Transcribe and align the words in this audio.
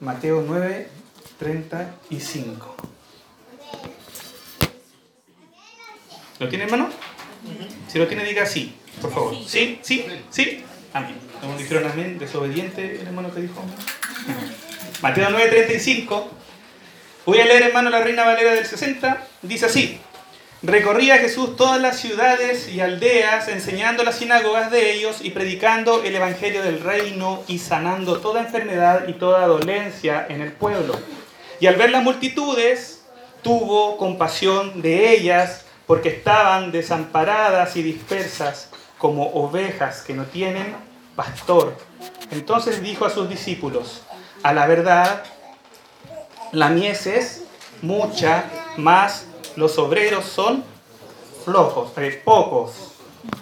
Mateo 0.00 0.44
9, 0.46 0.88
35. 1.38 2.76
¿Lo 6.38 6.48
tiene 6.48 6.64
hermano? 6.64 6.88
Si 7.88 7.98
lo 7.98 8.06
tiene, 8.06 8.24
diga 8.24 8.46
sí, 8.46 8.76
por 9.02 9.12
favor. 9.12 9.34
¿Sí? 9.46 9.80
¿Sí? 9.82 10.06
¿Sí? 10.30 10.64
Amén. 10.92 11.16
Como 11.40 11.58
dijeron 11.58 11.90
amén, 11.90 12.18
desobediente 12.18 13.00
el 13.00 13.08
hermano 13.08 13.34
que 13.34 13.40
dijo. 13.40 13.60
Mateo 15.02 15.28
9, 15.30 15.48
35. 15.48 16.30
Voy 17.26 17.40
a 17.40 17.44
leer, 17.44 17.64
hermano, 17.64 17.90
la 17.90 18.00
Reina 18.00 18.24
Valera 18.24 18.52
del 18.54 18.66
60. 18.66 19.26
Dice 19.42 19.66
así. 19.66 20.00
Recorría 20.62 21.18
Jesús 21.18 21.54
todas 21.54 21.80
las 21.80 22.00
ciudades 22.00 22.68
y 22.68 22.80
aldeas, 22.80 23.46
enseñando 23.46 24.02
las 24.02 24.16
sinagogas 24.16 24.72
de 24.72 24.92
ellos 24.92 25.18
y 25.20 25.30
predicando 25.30 26.02
el 26.02 26.16
Evangelio 26.16 26.62
del 26.64 26.80
reino 26.80 27.44
y 27.46 27.60
sanando 27.60 28.18
toda 28.18 28.40
enfermedad 28.40 29.06
y 29.06 29.12
toda 29.12 29.46
dolencia 29.46 30.26
en 30.28 30.40
el 30.40 30.50
pueblo. 30.50 30.98
Y 31.60 31.68
al 31.68 31.76
ver 31.76 31.90
las 31.90 32.02
multitudes, 32.02 33.04
tuvo 33.42 33.96
compasión 33.98 34.82
de 34.82 35.12
ellas, 35.12 35.64
porque 35.86 36.08
estaban 36.08 36.72
desamparadas 36.72 37.76
y 37.76 37.82
dispersas 37.84 38.68
como 38.98 39.28
ovejas 39.28 40.02
que 40.02 40.12
no 40.12 40.24
tienen 40.24 40.74
pastor. 41.14 41.76
Entonces 42.32 42.82
dijo 42.82 43.06
a 43.06 43.10
sus 43.10 43.28
discípulos, 43.28 44.02
a 44.42 44.52
la 44.52 44.66
verdad, 44.66 45.22
la 46.50 46.68
mies 46.68 47.06
es 47.06 47.44
mucha, 47.80 48.44
más 48.76 49.26
los 49.56 49.78
obreros 49.78 50.24
son 50.24 50.64
flojos, 51.44 51.92
eh, 51.98 52.20
pocos. 52.24 52.72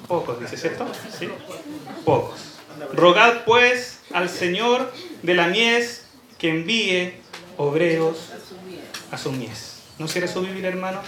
Pocos, 0.09 0.41
dice, 0.41 0.57
¿cierto? 0.57 0.87
Sí, 1.19 1.29
pocos. 2.05 2.39
Rogad 2.93 3.45
pues 3.45 4.01
al 4.13 4.29
Señor 4.29 4.93
de 5.23 5.35
la 5.35 5.49
mies 5.49 6.07
que 6.39 6.51
envíe 6.51 7.15
obreros 7.57 8.31
a 9.11 9.19
su 9.19 9.33
mies. 9.33 9.83
¿No 9.99 10.07
quiere 10.07 10.29
su 10.29 10.41
vivir, 10.43 10.65
hermano? 10.65 11.01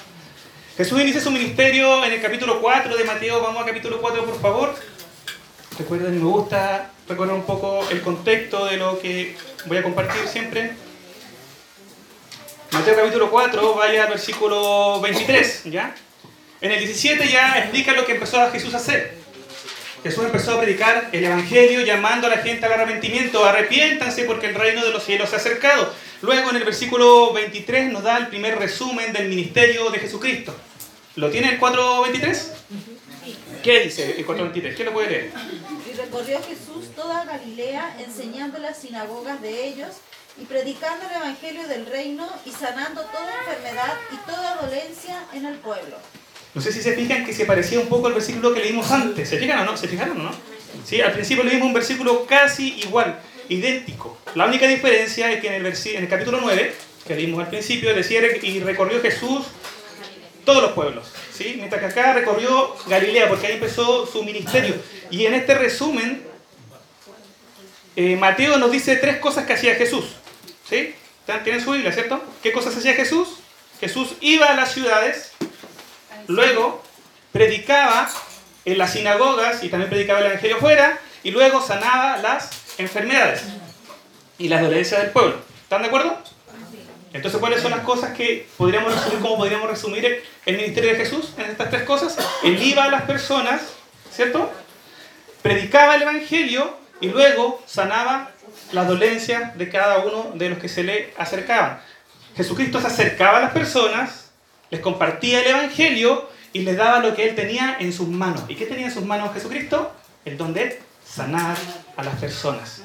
Jesús 0.77 1.01
inicia 1.01 1.21
su 1.21 1.31
ministerio 1.31 2.05
en 2.05 2.13
el 2.13 2.23
capítulo 2.23 2.61
4 2.61 2.97
de 2.97 3.05
Mateo. 3.05 3.43
Vamos 3.43 3.61
al 3.61 3.67
capítulo 3.67 4.01
4, 4.01 4.25
por 4.25 4.41
favor. 4.41 4.75
Recuerden, 5.79 6.19
me 6.19 6.31
gusta 6.31 6.91
recordar 7.09 7.35
un 7.35 7.45
poco 7.45 7.81
el 7.91 8.01
contexto 8.03 8.65
de 8.67 8.77
lo 8.77 8.99
que 8.99 9.37
voy 9.67 9.77
a 9.77 9.83
compartir 9.83 10.27
siempre. 10.27 10.73
Mateo 12.71 12.97
capítulo 12.97 13.31
4, 13.31 13.75
vaya 13.75 14.05
al 14.05 14.11
versículo 14.11 15.01
23, 15.01 15.65
¿ya? 15.65 15.95
En 16.61 16.71
el 16.71 16.79
17 16.79 17.27
ya 17.29 17.59
explica 17.59 17.93
lo 17.93 18.05
que 18.05 18.13
empezó 18.13 18.41
a 18.41 18.51
Jesús 18.51 18.75
a 18.75 18.77
hacer. 18.77 19.17
Jesús 20.03 20.25
empezó 20.25 20.55
a 20.55 20.61
predicar 20.61 21.09
el 21.13 21.25
Evangelio 21.25 21.81
llamando 21.81 22.27
a 22.27 22.31
la 22.31 22.39
gente 22.39 22.67
al 22.67 22.73
arrepentimiento. 22.73 23.45
Arrepiéntanse 23.45 24.25
porque 24.25 24.49
el 24.49 24.55
reino 24.55 24.85
de 24.85 24.93
los 24.93 25.03
cielos 25.03 25.31
se 25.31 25.37
ha 25.37 25.39
acercado. 25.39 25.93
Luego 26.21 26.51
en 26.51 26.57
el 26.57 26.65
versículo 26.65 27.33
23 27.33 27.91
nos 27.91 28.03
da 28.03 28.19
el 28.19 28.29
primer 28.29 28.59
resumen 28.59 29.13
del 29.13 29.29
ministerio 29.29 29.91
de 29.91 29.99
Jesucristo. 29.99 30.55
¿Lo 31.17 31.31
tiene 31.31 31.51
el 31.51 31.61
4.23? 31.61 32.43
¿Qué 33.63 33.81
dice 33.81 34.15
el 34.19 34.27
4.23? 34.27 34.75
¿Quién 34.75 34.87
lo 34.87 34.93
puede 34.93 35.11
leer? 35.11 35.33
Y 35.91 35.97
recorrió 35.97 36.39
Jesús 36.43 36.95
toda 36.95 37.25
Galilea, 37.25 37.97
enseñando 37.99 38.59
en 38.59 38.65
las 38.65 38.79
sinagogas 38.79 39.41
de 39.43 39.69
ellos 39.69 39.97
y 40.41 40.45
predicando 40.45 41.07
el 41.07 41.17
evangelio 41.17 41.67
del 41.67 41.87
reino 41.87 42.29
y 42.45 42.51
sanando 42.51 43.03
toda 43.03 43.33
enfermedad 43.41 43.95
y 44.13 44.31
toda 44.31 44.57
dolencia 44.57 45.25
en 45.33 45.47
el 45.47 45.57
pueblo. 45.57 45.97
No 46.55 46.63
sé 46.63 46.73
si 46.73 46.81
se 46.83 46.95
fijan 46.95 47.27
que 47.27 47.33
se 47.33 47.45
parecía 47.45 47.79
un 47.81 47.89
poco 47.89 48.07
al 48.07 48.15
versículo 48.15 48.55
que 48.55 48.61
leímos 48.61 48.91
antes. 48.91 49.29
¿Se 49.29 49.39
fijan 49.39 49.61
o 49.61 49.65
no? 49.65 49.77
¿Se 49.77 49.89
fijaron 49.89 50.21
o 50.21 50.25
no? 50.25 50.31
Sí, 50.85 51.01
al 51.01 51.13
principio 51.13 51.45
leímos 51.45 51.67
un 51.67 51.75
versículo 51.75 52.27
casi 52.27 52.81
igual, 52.81 53.21
idéntico. 53.49 54.19
La 54.35 54.47
única 54.47 54.67
diferencia 54.67 55.31
es 55.33 55.41
que 55.41 55.49
en 55.49 55.55
el, 55.55 55.67
en 55.67 56.03
el 56.03 56.09
capítulo 56.09 56.39
9, 56.41 56.75
que 57.07 57.15
leímos 57.15 57.41
al 57.41 57.49
principio, 57.49 57.95
decía 57.95 58.21
y 58.43 58.61
recorrió 58.61 59.01
Jesús 59.01 59.47
todos 60.45 60.63
los 60.63 60.73
pueblos. 60.73 61.07
¿sí? 61.33 61.55
Mientras 61.57 61.81
que 61.81 61.87
acá 61.87 62.13
recorrió 62.15 62.75
Galilea, 62.87 63.29
porque 63.29 63.49
ahí 63.49 63.53
empezó 63.55 64.07
su 64.07 64.25
ministerio. 64.25 64.75
Y 65.11 65.27
en 65.27 65.35
este 65.35 65.55
resumen, 65.55 66.23
eh, 67.97 68.17
Mateo 68.17 68.59
nos 68.59 68.71
dice 68.71 68.97
tres 68.97 69.17
cosas 69.19 69.45
que 69.45 69.53
hacía 69.53 69.75
Jesús. 69.75 70.05
¿Sí? 70.69 70.95
Tienen 71.45 71.63
su 71.63 71.73
Biblia, 71.73 71.93
¿cierto? 71.93 72.23
¿Qué 72.43 72.53
cosas 72.53 72.77
hacía 72.77 72.95
Jesús? 72.95 73.29
Jesús 73.81 74.15
iba 74.21 74.47
a 74.47 74.55
las 74.55 74.73
ciudades, 74.73 75.33
luego 76.27 76.83
predicaba 77.33 78.11
en 78.65 78.79
las 78.79 78.93
sinagogas 78.93 79.63
y 79.63 79.69
también 79.69 79.91
predicaba 79.91 80.21
el 80.21 80.27
Evangelio 80.27 80.59
fuera, 80.59 80.99
y 81.23 81.31
luego 81.31 81.61
sanaba 81.61 82.17
las 82.19 82.51
enfermedades 82.79 83.43
y 84.39 84.49
las 84.49 84.63
dolencias 84.63 85.03
del 85.03 85.11
pueblo. 85.11 85.37
¿Están 85.63 85.83
de 85.83 85.89
acuerdo? 85.89 86.19
Entonces, 87.13 87.41
¿cuáles 87.41 87.63
son 87.63 87.71
las 87.71 87.81
cosas 87.81 88.17
que 88.17 88.47
podríamos 88.57 88.95
resumir, 88.95 89.21
cómo 89.21 89.37
podríamos 89.37 89.69
resumir 89.69 90.25
el 90.47 90.57
ministerio 90.57 90.93
de 90.93 90.97
Jesús 90.97 91.33
en 91.39 91.51
estas 91.51 91.71
tres 91.71 91.83
cosas? 91.83 92.17
Él 92.43 92.63
iba 92.63 92.85
a 92.85 92.91
las 92.91 93.03
personas, 93.03 93.63
¿cierto? 94.11 94.51
Predicaba 95.43 95.97
el 95.97 96.03
Evangelio 96.03 96.77
y 97.01 97.09
luego 97.09 97.63
sanaba 97.67 98.33
las 98.73 98.87
dolencias 98.87 99.57
de 99.57 99.69
cada 99.69 99.99
uno 100.01 100.33
de 100.35 100.51
los 100.51 100.59
que 100.59 100.69
se 100.69 100.83
le 100.83 101.13
acercaban. 101.17 101.81
Jesucristo 102.37 102.81
se 102.81 102.87
acercaba 102.87 103.39
a 103.39 103.41
las 103.41 103.53
personas, 103.53 104.31
les 104.71 104.81
compartía 104.81 105.41
el 105.41 105.49
Evangelio 105.49 106.29
y 106.53 106.61
les 106.61 106.77
daba 106.77 107.01
lo 107.01 107.15
que 107.15 107.29
él 107.29 107.35
tenía 107.35 107.77
en 107.81 107.93
sus 107.93 108.09
manos. 108.09 108.43
¿Y 108.49 108.55
qué 108.55 108.67
tenía 108.67 108.87
en 108.87 108.93
sus 108.93 109.05
manos 109.05 109.35
Jesucristo? 109.35 109.93
El 110.25 110.37
don 110.37 110.53
de 110.53 110.81
sanar 111.05 111.57
a 111.97 112.05
las 112.05 112.15
personas. 112.17 112.83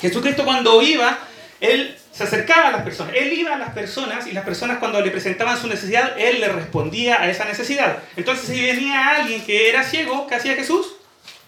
Jesucristo 0.00 0.44
cuando 0.44 0.80
iba, 0.82 1.18
él 1.60 1.96
se 2.12 2.24
acercaba 2.24 2.68
a 2.68 2.72
las 2.72 2.82
personas, 2.82 3.14
él 3.16 3.32
iba 3.32 3.54
a 3.54 3.58
las 3.58 3.70
personas 3.70 4.26
y 4.26 4.32
las 4.32 4.44
personas 4.44 4.78
cuando 4.78 5.00
le 5.00 5.10
presentaban 5.10 5.58
su 5.60 5.66
necesidad, 5.66 6.18
él 6.18 6.40
le 6.40 6.48
respondía 6.48 7.20
a 7.20 7.28
esa 7.28 7.44
necesidad. 7.44 7.98
Entonces 8.16 8.46
si 8.46 8.62
venía 8.62 9.16
alguien 9.16 9.44
que 9.44 9.68
era 9.68 9.84
ciego, 9.84 10.26
¿qué 10.26 10.36
hacía 10.36 10.54
Jesús? 10.54 10.94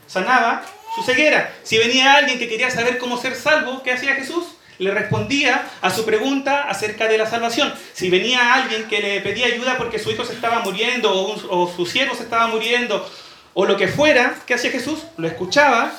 Sanaba 0.06 0.62
su 0.94 1.03
ceguera. 1.03 1.54
Si 1.62 1.78
venía 1.78 2.14
alguien 2.14 2.38
que 2.38 2.48
quería 2.48 2.70
saber 2.70 2.98
cómo 2.98 3.20
ser 3.20 3.34
salvo, 3.34 3.82
¿qué 3.82 3.92
hacía 3.92 4.14
Jesús? 4.14 4.44
Le 4.78 4.91
respondía 4.91 5.69
a 5.80 5.91
su 5.91 6.04
pregunta 6.04 6.69
acerca 6.69 7.08
de 7.08 7.19
la 7.19 7.28
salvación. 7.28 7.72
Si 7.92 8.10
venía 8.10 8.54
alguien 8.54 8.88
que 8.88 9.00
le 9.00 9.20
pedía 9.20 9.47
ayuda 9.47 9.78
porque 9.78 9.98
su 9.98 10.10
hijo 10.10 10.25
se 10.25 10.34
estaba 10.34 10.60
muriendo 10.60 11.12
o, 11.12 11.72
su 11.75 11.86
siervo 11.86 12.14
se 12.14 12.25
estaba 12.25 12.47
muriendo 12.48 13.08
o 13.54 13.64
lo 13.66 13.76
que 13.76 13.88
fuera, 13.88 14.36
¿qué 14.47 14.54
hacía 14.54 14.70
Jesús? 14.70 15.00
Lo 15.16 15.28
escuchaba 15.28 15.92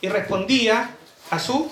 y 0.00 0.08
respondía 0.08 0.90
a 1.30 1.38
su 1.38 1.70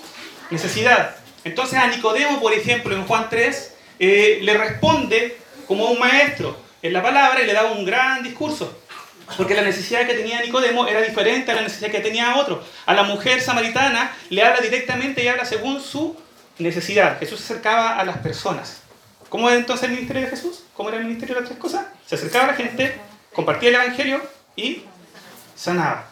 necesidad. 0.49 1.15
Entonces 1.43 1.79
a 1.79 1.87
Nicodemo, 1.87 2.41
por 2.41 2.53
ejemplo, 2.53 2.95
en 2.95 3.05
Juan 3.05 3.27
3, 3.29 3.73
eh, 3.99 4.39
le 4.41 4.57
responde 4.57 5.37
como 5.67 5.85
un 5.89 5.99
maestro 5.99 6.57
en 6.81 6.93
la 6.93 7.01
palabra 7.01 7.41
y 7.41 7.45
le 7.45 7.53
da 7.53 7.65
un 7.65 7.85
gran 7.85 8.23
discurso. 8.23 8.77
Porque 9.35 9.55
la 9.55 9.61
necesidad 9.61 10.07
que 10.07 10.13
tenía 10.13 10.41
Nicodemo 10.41 10.87
era 10.87 11.01
diferente 11.01 11.51
a 11.51 11.55
la 11.55 11.61
necesidad 11.61 11.91
que 11.91 11.99
tenía 11.99 12.37
otro. 12.37 12.63
A 12.85 12.93
la 12.93 13.03
mujer 13.03 13.41
samaritana 13.41 14.15
le 14.29 14.43
habla 14.43 14.61
directamente 14.61 15.23
y 15.23 15.27
habla 15.27 15.43
según 15.43 15.81
su 15.81 16.15
necesidad. 16.59 17.19
Jesús 17.19 17.39
se 17.39 17.53
acercaba 17.53 17.97
a 17.97 18.05
las 18.05 18.17
personas. 18.19 18.81
¿Cómo 19.29 19.49
era 19.49 19.59
entonces 19.59 19.89
el 19.89 19.95
ministerio 19.95 20.23
de 20.23 20.29
Jesús? 20.29 20.63
¿Cómo 20.73 20.89
era 20.89 20.99
el 20.99 21.05
ministerio 21.05 21.35
de 21.35 21.41
las 21.41 21.49
tres 21.49 21.59
cosas? 21.59 21.87
Se 22.05 22.15
acercaba 22.15 22.45
a 22.45 22.47
la 22.47 22.53
gente, 22.53 22.95
compartía 23.33 23.69
el 23.69 23.75
Evangelio 23.75 24.21
y 24.55 24.83
sanaba. 25.55 26.07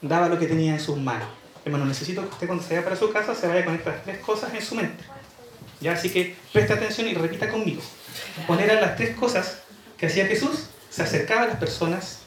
Daba 0.00 0.28
lo 0.28 0.38
que 0.38 0.46
tenía 0.46 0.72
en 0.72 0.80
sus 0.80 0.96
manos. 0.96 1.28
Hermano, 1.64 1.84
necesito 1.84 2.22
que 2.22 2.28
usted 2.28 2.46
cuando 2.46 2.64
se 2.64 2.74
vaya 2.74 2.84
para 2.84 2.96
su 2.96 3.12
casa 3.12 3.34
se 3.34 3.46
vaya 3.46 3.64
con 3.64 3.74
estas 3.74 4.02
tres 4.02 4.18
cosas 4.18 4.52
en 4.54 4.62
su 4.62 4.74
mente. 4.74 5.04
¿Ya? 5.80 5.92
Así 5.92 6.10
que 6.10 6.36
preste 6.52 6.72
atención 6.72 7.08
y 7.08 7.14
repita 7.14 7.48
conmigo. 7.48 7.82
¿Cuáles 8.46 8.64
eran 8.64 8.80
las 8.80 8.96
tres 8.96 9.16
cosas 9.16 9.58
que 9.98 10.06
hacía 10.06 10.26
Jesús? 10.26 10.68
Se 10.90 11.02
acercaba 11.02 11.42
a 11.42 11.46
las 11.48 11.56
personas, 11.56 12.21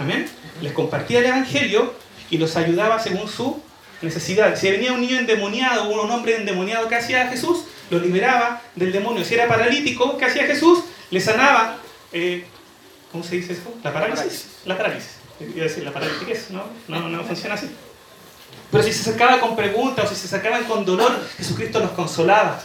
amén, 0.00 0.26
les 0.62 0.72
compartía 0.72 1.20
el 1.20 1.26
Evangelio 1.26 1.94
y 2.30 2.38
los 2.38 2.56
ayudaba 2.56 2.98
según 2.98 3.28
su 3.28 3.62
necesidad. 4.02 4.56
Si 4.56 4.70
venía 4.70 4.92
un 4.92 5.00
niño 5.00 5.18
endemoniado 5.18 5.84
o 5.84 6.02
un 6.02 6.10
hombre 6.10 6.36
endemoniado, 6.36 6.88
¿qué 6.88 6.96
hacía 6.96 7.28
Jesús? 7.28 7.64
Lo 7.90 7.98
liberaba 7.98 8.62
del 8.74 8.92
demonio. 8.92 9.24
Si 9.24 9.34
era 9.34 9.46
paralítico, 9.46 10.16
¿qué 10.16 10.24
hacía 10.24 10.46
Jesús? 10.46 10.80
Le 11.10 11.20
sanaba, 11.20 11.76
eh, 12.12 12.46
¿cómo 13.12 13.22
se 13.22 13.36
dice 13.36 13.52
eso? 13.52 13.74
La 13.82 13.92
parálisis. 13.92 14.46
La 14.64 14.76
parálisis. 14.76 15.16
Iba 15.40 15.64
decir, 15.64 15.84
la 15.84 15.92
parálisis, 15.92 16.50
¿no? 16.50 16.64
No, 16.88 17.08
no 17.08 17.24
funciona 17.24 17.54
así. 17.54 17.70
Pero 18.70 18.84
si 18.84 18.92
se 18.92 19.00
acercaba 19.00 19.40
con 19.40 19.56
preguntas 19.56 20.06
o 20.06 20.08
si 20.08 20.14
se 20.14 20.26
acercaban 20.26 20.64
con 20.64 20.84
dolor, 20.84 21.12
Jesucristo 21.36 21.80
los 21.80 21.90
consolaba. 21.90 22.62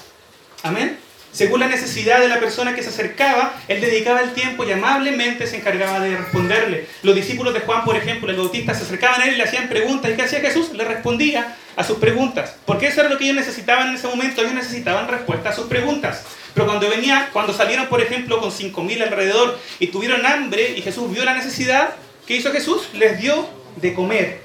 Amén. 0.63 1.00
Según 1.35 1.59
la 1.59 1.67
necesidad 1.67 2.21
de 2.21 2.29
la 2.29 2.39
persona 2.39 2.73
que 2.75 2.81
se 2.81 2.87
acercaba, 2.87 3.61
él 3.67 3.81
dedicaba 3.81 4.21
el 4.21 4.31
tiempo 4.31 4.63
y 4.63 4.71
amablemente 4.71 5.47
se 5.47 5.57
encargaba 5.57 5.99
de 5.99 6.15
responderle. 6.15 6.87
Los 7.03 7.13
discípulos 7.13 7.53
de 7.53 7.59
Juan, 7.59 7.83
por 7.83 7.97
ejemplo, 7.97 8.29
el 8.29 8.37
bautista, 8.37 8.73
se 8.73 8.83
acercaban 8.83 9.19
a 9.19 9.25
él 9.25 9.33
y 9.33 9.37
le 9.39 9.43
hacían 9.43 9.67
preguntas. 9.67 10.09
¿Y 10.09 10.15
qué 10.15 10.21
hacía 10.21 10.39
Jesús? 10.39 10.71
Le 10.71 10.85
respondía 10.85 11.57
a 11.75 11.83
sus 11.83 11.97
preguntas. 11.97 12.55
Porque 12.65 12.87
eso 12.87 13.01
era 13.01 13.09
lo 13.09 13.17
que 13.17 13.25
ellos 13.25 13.35
necesitaban 13.35 13.89
en 13.89 13.95
ese 13.95 14.07
momento. 14.07 14.39
Ellos 14.39 14.53
necesitaban 14.53 15.09
respuesta 15.09 15.49
a 15.49 15.53
sus 15.53 15.65
preguntas. 15.65 16.23
Pero 16.53 16.67
cuando 16.67 16.89
venía, 16.89 17.27
cuando 17.33 17.51
salieron, 17.53 17.87
por 17.87 17.99
ejemplo, 17.99 18.39
con 18.39 18.51
5.000 18.51 19.03
alrededor 19.03 19.59
y 19.79 19.87
tuvieron 19.87 20.25
hambre 20.25 20.73
y 20.77 20.81
Jesús 20.81 21.11
vio 21.11 21.25
la 21.25 21.33
necesidad, 21.33 21.95
¿qué 22.25 22.37
hizo 22.37 22.53
Jesús? 22.53 22.87
Les 22.93 23.19
dio 23.19 23.45
de 23.75 23.93
comer. 23.93 24.39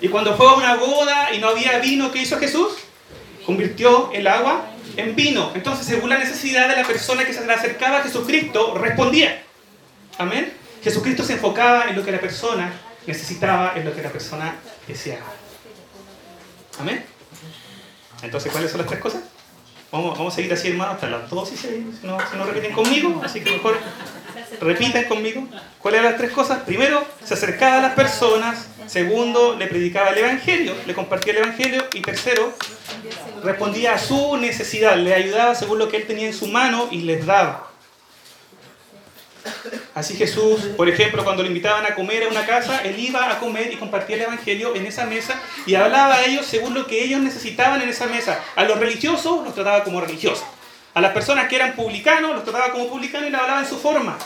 Y 0.00 0.06
cuando 0.06 0.36
fue 0.36 0.46
a 0.46 0.52
una 0.52 0.76
boda 0.76 1.34
y 1.34 1.38
no 1.38 1.48
había 1.48 1.80
vino, 1.80 2.12
¿qué 2.12 2.20
hizo 2.20 2.38
Jesús? 2.38 2.74
convirtió 3.50 4.10
el 4.12 4.28
agua 4.28 4.69
en 5.00 5.16
vino. 5.16 5.52
Entonces, 5.54 5.86
según 5.86 6.10
la 6.10 6.18
necesidad 6.18 6.68
de 6.68 6.76
la 6.76 6.86
persona 6.86 7.24
que 7.24 7.32
se 7.32 7.44
le 7.44 7.52
acercaba 7.52 7.98
a 7.98 8.02
Jesucristo, 8.02 8.74
respondía. 8.74 9.42
Amén. 10.18 10.52
Jesucristo 10.82 11.24
se 11.24 11.34
enfocaba 11.34 11.88
en 11.88 11.96
lo 11.96 12.04
que 12.04 12.12
la 12.12 12.20
persona 12.20 12.72
necesitaba, 13.06 13.74
en 13.76 13.84
lo 13.84 13.94
que 13.94 14.02
la 14.02 14.10
persona 14.10 14.54
deseaba. 14.86 15.26
Amén. 16.78 17.04
Entonces, 18.22 18.52
¿cuáles 18.52 18.70
son 18.70 18.78
las 18.78 18.88
tres 18.88 19.00
cosas? 19.00 19.22
Vamos, 19.92 20.16
vamos 20.16 20.32
a 20.32 20.36
seguir 20.36 20.52
así, 20.52 20.68
hermanos, 20.68 20.94
hasta 20.94 21.10
las 21.10 21.28
dos 21.28 21.52
y 21.52 21.56
seis, 21.56 21.84
si 22.00 22.06
no, 22.06 22.16
si 22.30 22.36
no 22.36 22.44
repiten 22.44 22.72
conmigo, 22.72 23.20
así 23.24 23.40
que 23.40 23.50
mejor 23.50 23.76
repiten 24.60 25.04
conmigo. 25.04 25.48
¿Cuáles 25.80 26.00
eran 26.00 26.12
las 26.12 26.20
tres 26.20 26.30
cosas? 26.32 26.60
Primero, 26.62 27.04
se 27.24 27.34
acercaba 27.34 27.78
a 27.78 27.82
las 27.82 27.94
personas. 27.94 28.68
Segundo, 28.86 29.56
le 29.56 29.66
predicaba 29.66 30.10
el 30.10 30.18
Evangelio, 30.18 30.74
le 30.86 30.94
compartía 30.94 31.32
el 31.32 31.38
Evangelio. 31.38 31.84
Y 31.94 32.02
tercero, 32.02 32.54
respondía 33.42 33.94
a 33.94 33.98
su 33.98 34.36
necesidad, 34.36 34.96
le 34.96 35.14
ayudaba 35.14 35.54
según 35.54 35.78
lo 35.78 35.88
que 35.88 35.96
él 35.96 36.06
tenía 36.06 36.26
en 36.26 36.34
su 36.34 36.46
mano 36.46 36.88
y 36.90 37.02
les 37.02 37.26
daba. 37.26 37.70
Así 39.94 40.16
Jesús, 40.16 40.60
por 40.76 40.88
ejemplo, 40.88 41.24
cuando 41.24 41.42
le 41.42 41.48
invitaban 41.48 41.84
a 41.86 41.94
comer 41.94 42.24
a 42.24 42.28
una 42.28 42.46
casa, 42.46 42.82
él 42.82 42.98
iba 42.98 43.30
a 43.30 43.38
comer 43.38 43.72
y 43.72 43.76
compartía 43.76 44.16
el 44.16 44.22
Evangelio 44.22 44.74
en 44.74 44.86
esa 44.86 45.06
mesa 45.06 45.40
y 45.66 45.74
hablaba 45.74 46.14
a 46.14 46.24
ellos 46.24 46.46
según 46.46 46.74
lo 46.74 46.86
que 46.86 47.02
ellos 47.02 47.20
necesitaban 47.20 47.80
en 47.82 47.88
esa 47.88 48.06
mesa. 48.06 48.38
A 48.56 48.64
los 48.64 48.78
religiosos 48.78 49.44
los 49.44 49.54
trataba 49.54 49.84
como 49.84 50.00
religiosos. 50.00 50.44
A 50.94 51.00
las 51.00 51.12
personas 51.12 51.48
que 51.48 51.56
eran 51.56 51.74
publicanos 51.74 52.34
los 52.34 52.44
trataba 52.44 52.72
como 52.72 52.88
publicanos 52.88 53.28
y 53.28 53.30
le 53.30 53.36
hablaba 53.36 53.60
en 53.60 53.68
su 53.68 53.78
forma. 53.78 54.18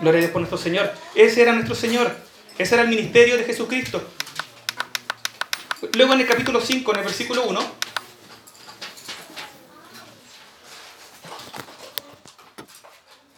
Gloria 0.00 0.18
a 0.18 0.20
Dios 0.20 0.30
por 0.30 0.40
nuestro 0.40 0.58
Señor. 0.58 0.92
Ese 1.14 1.42
era 1.42 1.52
nuestro 1.52 1.74
Señor. 1.74 2.14
Ese 2.56 2.74
era 2.74 2.82
el 2.82 2.88
ministerio 2.88 3.36
de 3.36 3.44
Jesucristo. 3.44 4.02
Luego 5.96 6.12
en 6.12 6.20
el 6.20 6.26
capítulo 6.26 6.60
5, 6.60 6.92
en 6.92 6.98
el 6.98 7.04
versículo 7.04 7.44
1, 7.46 7.60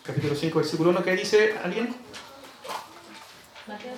capítulo 0.05 0.35
5, 0.35 0.59
versículo 0.59 0.91
1, 0.91 1.03
¿qué 1.03 1.17
dice 1.17 1.55
alguien? 1.63 1.95
Mateo 3.67 3.93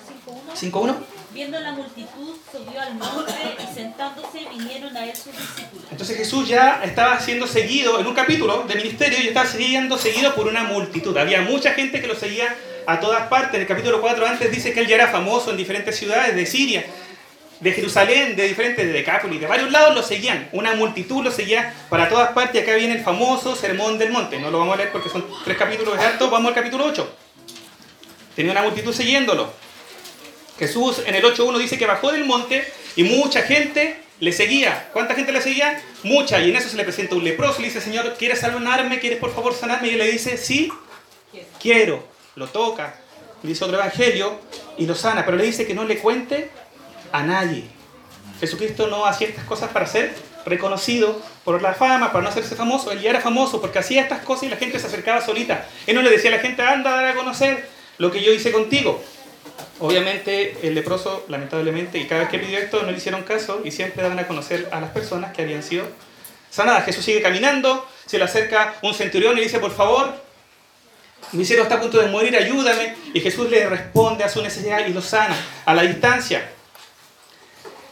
5.1. 0.55 0.71
5.1. 0.71 0.95
Viendo 1.33 1.59
la 1.59 1.71
multitud, 1.71 2.35
subió 2.51 2.79
al 2.79 2.93
monte 2.93 3.33
y 3.57 3.73
sentándose 3.73 4.47
vinieron 4.49 4.95
a 4.95 5.05
él 5.05 5.15
sus 5.15 5.31
discípulos. 5.31 5.87
Entonces 5.89 6.17
Jesús 6.17 6.47
ya 6.47 6.83
estaba 6.83 7.19
siendo 7.19 7.47
seguido 7.47 7.99
en 7.99 8.05
un 8.05 8.13
capítulo 8.13 8.65
de 8.67 8.75
ministerio 8.75 9.19
y 9.19 9.29
estaba 9.29 9.47
siendo 9.47 9.97
seguido 9.97 10.35
por 10.35 10.47
una 10.47 10.63
multitud. 10.63 11.17
Había 11.17 11.41
mucha 11.41 11.71
gente 11.73 12.01
que 12.01 12.07
lo 12.07 12.15
seguía 12.15 12.55
a 12.85 12.99
todas 12.99 13.27
partes. 13.29 13.55
En 13.55 13.61
el 13.61 13.67
capítulo 13.67 13.99
4 13.99 14.27
antes 14.27 14.51
dice 14.51 14.73
que 14.73 14.81
él 14.81 14.87
ya 14.87 14.95
era 14.95 15.07
famoso 15.07 15.49
en 15.49 15.57
diferentes 15.57 15.97
ciudades 15.97 16.35
de 16.35 16.45
Siria, 16.45 16.85
de 17.63 17.71
Jerusalén, 17.71 18.35
de 18.35 18.45
diferentes, 18.45 18.85
de 18.85 18.91
Decápolis, 18.91 19.39
de 19.39 19.47
varios 19.47 19.71
lados 19.71 19.95
lo 19.95 20.03
seguían. 20.03 20.49
Una 20.51 20.75
multitud 20.75 21.23
lo 21.23 21.31
seguía 21.31 21.73
para 21.89 22.09
todas 22.09 22.31
partes. 22.33 22.61
Acá 22.61 22.75
viene 22.75 22.95
el 22.95 23.03
famoso 23.03 23.55
Sermón 23.55 23.97
del 23.97 24.11
Monte. 24.11 24.37
No 24.37 24.51
lo 24.51 24.59
vamos 24.59 24.73
a 24.73 24.77
leer 24.77 24.91
porque 24.91 25.09
son 25.09 25.25
tres 25.45 25.57
capítulos 25.57 25.97
de 25.97 26.03
alto. 26.03 26.29
Vamos 26.29 26.49
al 26.49 26.55
capítulo 26.55 26.83
8. 26.83 27.15
Tenía 28.35 28.51
una 28.51 28.63
multitud 28.63 28.93
siguiéndolo. 28.93 29.53
Jesús 30.59 31.03
en 31.05 31.15
el 31.15 31.23
8.1 31.23 31.57
dice 31.57 31.77
que 31.77 31.85
bajó 31.85 32.11
del 32.11 32.25
monte 32.25 32.69
y 32.97 33.03
mucha 33.03 33.43
gente 33.43 33.97
le 34.19 34.33
seguía. 34.33 34.89
¿Cuánta 34.91 35.15
gente 35.15 35.31
le 35.31 35.41
seguía? 35.41 35.81
Mucha. 36.03 36.41
Y 36.41 36.49
en 36.49 36.57
eso 36.57 36.67
se 36.67 36.75
le 36.75 36.83
presenta 36.83 37.15
un 37.15 37.23
leproso 37.23 37.61
le 37.61 37.67
dice, 37.67 37.79
Señor, 37.79 38.15
¿quieres 38.19 38.39
sanarme? 38.39 38.99
¿Quieres 38.99 39.19
por 39.19 39.33
favor 39.33 39.53
sanarme? 39.53 39.87
Y 39.87 39.91
él 39.91 39.99
le 39.99 40.11
dice, 40.11 40.35
sí, 40.35 40.69
quiero. 41.61 42.03
Lo 42.35 42.47
toca. 42.47 42.95
Le 43.41 43.49
dice 43.49 43.63
otro 43.63 43.77
evangelio 43.77 44.37
y 44.77 44.85
lo 44.85 44.95
sana. 44.95 45.23
Pero 45.23 45.37
le 45.37 45.45
dice 45.45 45.65
que 45.65 45.73
no 45.73 45.85
le 45.85 45.97
cuente 45.97 46.49
a 47.13 47.23
nadie. 47.23 47.63
Jesucristo 48.41 48.87
no 48.87 49.05
hacía 49.05 49.29
estas 49.29 49.45
cosas 49.45 49.69
para 49.71 49.85
ser 49.85 50.13
reconocido 50.45 51.21
por 51.45 51.61
la 51.61 51.73
fama, 51.73 52.11
para 52.11 52.23
no 52.23 52.29
hacerse 52.29 52.55
famoso. 52.55 52.91
Él 52.91 52.99
ya 52.99 53.11
era 53.11 53.21
famoso 53.21 53.61
porque 53.61 53.79
hacía 53.79 54.01
estas 54.01 54.19
cosas 54.23 54.43
y 54.43 54.49
la 54.49 54.57
gente 54.57 54.79
se 54.79 54.87
acercaba 54.87 55.21
solita. 55.21 55.65
Él 55.87 55.95
no 55.95 56.01
le 56.01 56.09
decía 56.09 56.31
a 56.31 56.35
la 56.35 56.41
gente, 56.41 56.61
anda 56.61 56.91
a 56.91 56.95
dar 56.95 57.05
a 57.05 57.15
conocer 57.15 57.69
lo 57.99 58.11
que 58.11 58.21
yo 58.21 58.33
hice 58.33 58.51
contigo. 58.51 59.01
Obviamente 59.79 60.57
el 60.63 60.75
leproso, 60.75 61.25
lamentablemente, 61.29 61.97
y 61.99 62.07
cada 62.07 62.21
vez 62.21 62.29
que 62.29 62.39
pidió 62.39 62.57
esto 62.57 62.81
no 62.83 62.91
le 62.91 62.97
hicieron 62.97 63.23
caso 63.23 63.61
y 63.63 63.71
siempre 63.71 64.01
daban 64.03 64.19
a 64.19 64.27
conocer 64.27 64.67
a 64.71 64.81
las 64.81 64.89
personas 64.89 65.33
que 65.33 65.43
habían 65.43 65.63
sido 65.63 65.85
sanadas. 66.49 66.85
Jesús 66.85 67.05
sigue 67.05 67.21
caminando, 67.21 67.87
se 68.05 68.17
le 68.17 68.23
acerca 68.23 68.75
un 68.81 68.93
centurión 68.93 69.37
y 69.37 69.41
dice, 69.41 69.59
por 69.59 69.71
favor, 69.71 70.13
mi 71.31 71.45
siervo 71.45 71.63
está 71.63 71.75
a 71.75 71.81
punto 71.81 71.99
de 71.99 72.07
morir, 72.07 72.35
ayúdame. 72.35 72.95
Y 73.13 73.21
Jesús 73.21 73.49
le 73.49 73.67
responde 73.67 74.23
a 74.23 74.29
su 74.29 74.41
necesidad 74.41 74.85
y 74.85 74.93
lo 74.93 75.01
sana 75.01 75.35
a 75.65 75.73
la 75.73 75.83
distancia. 75.83 76.49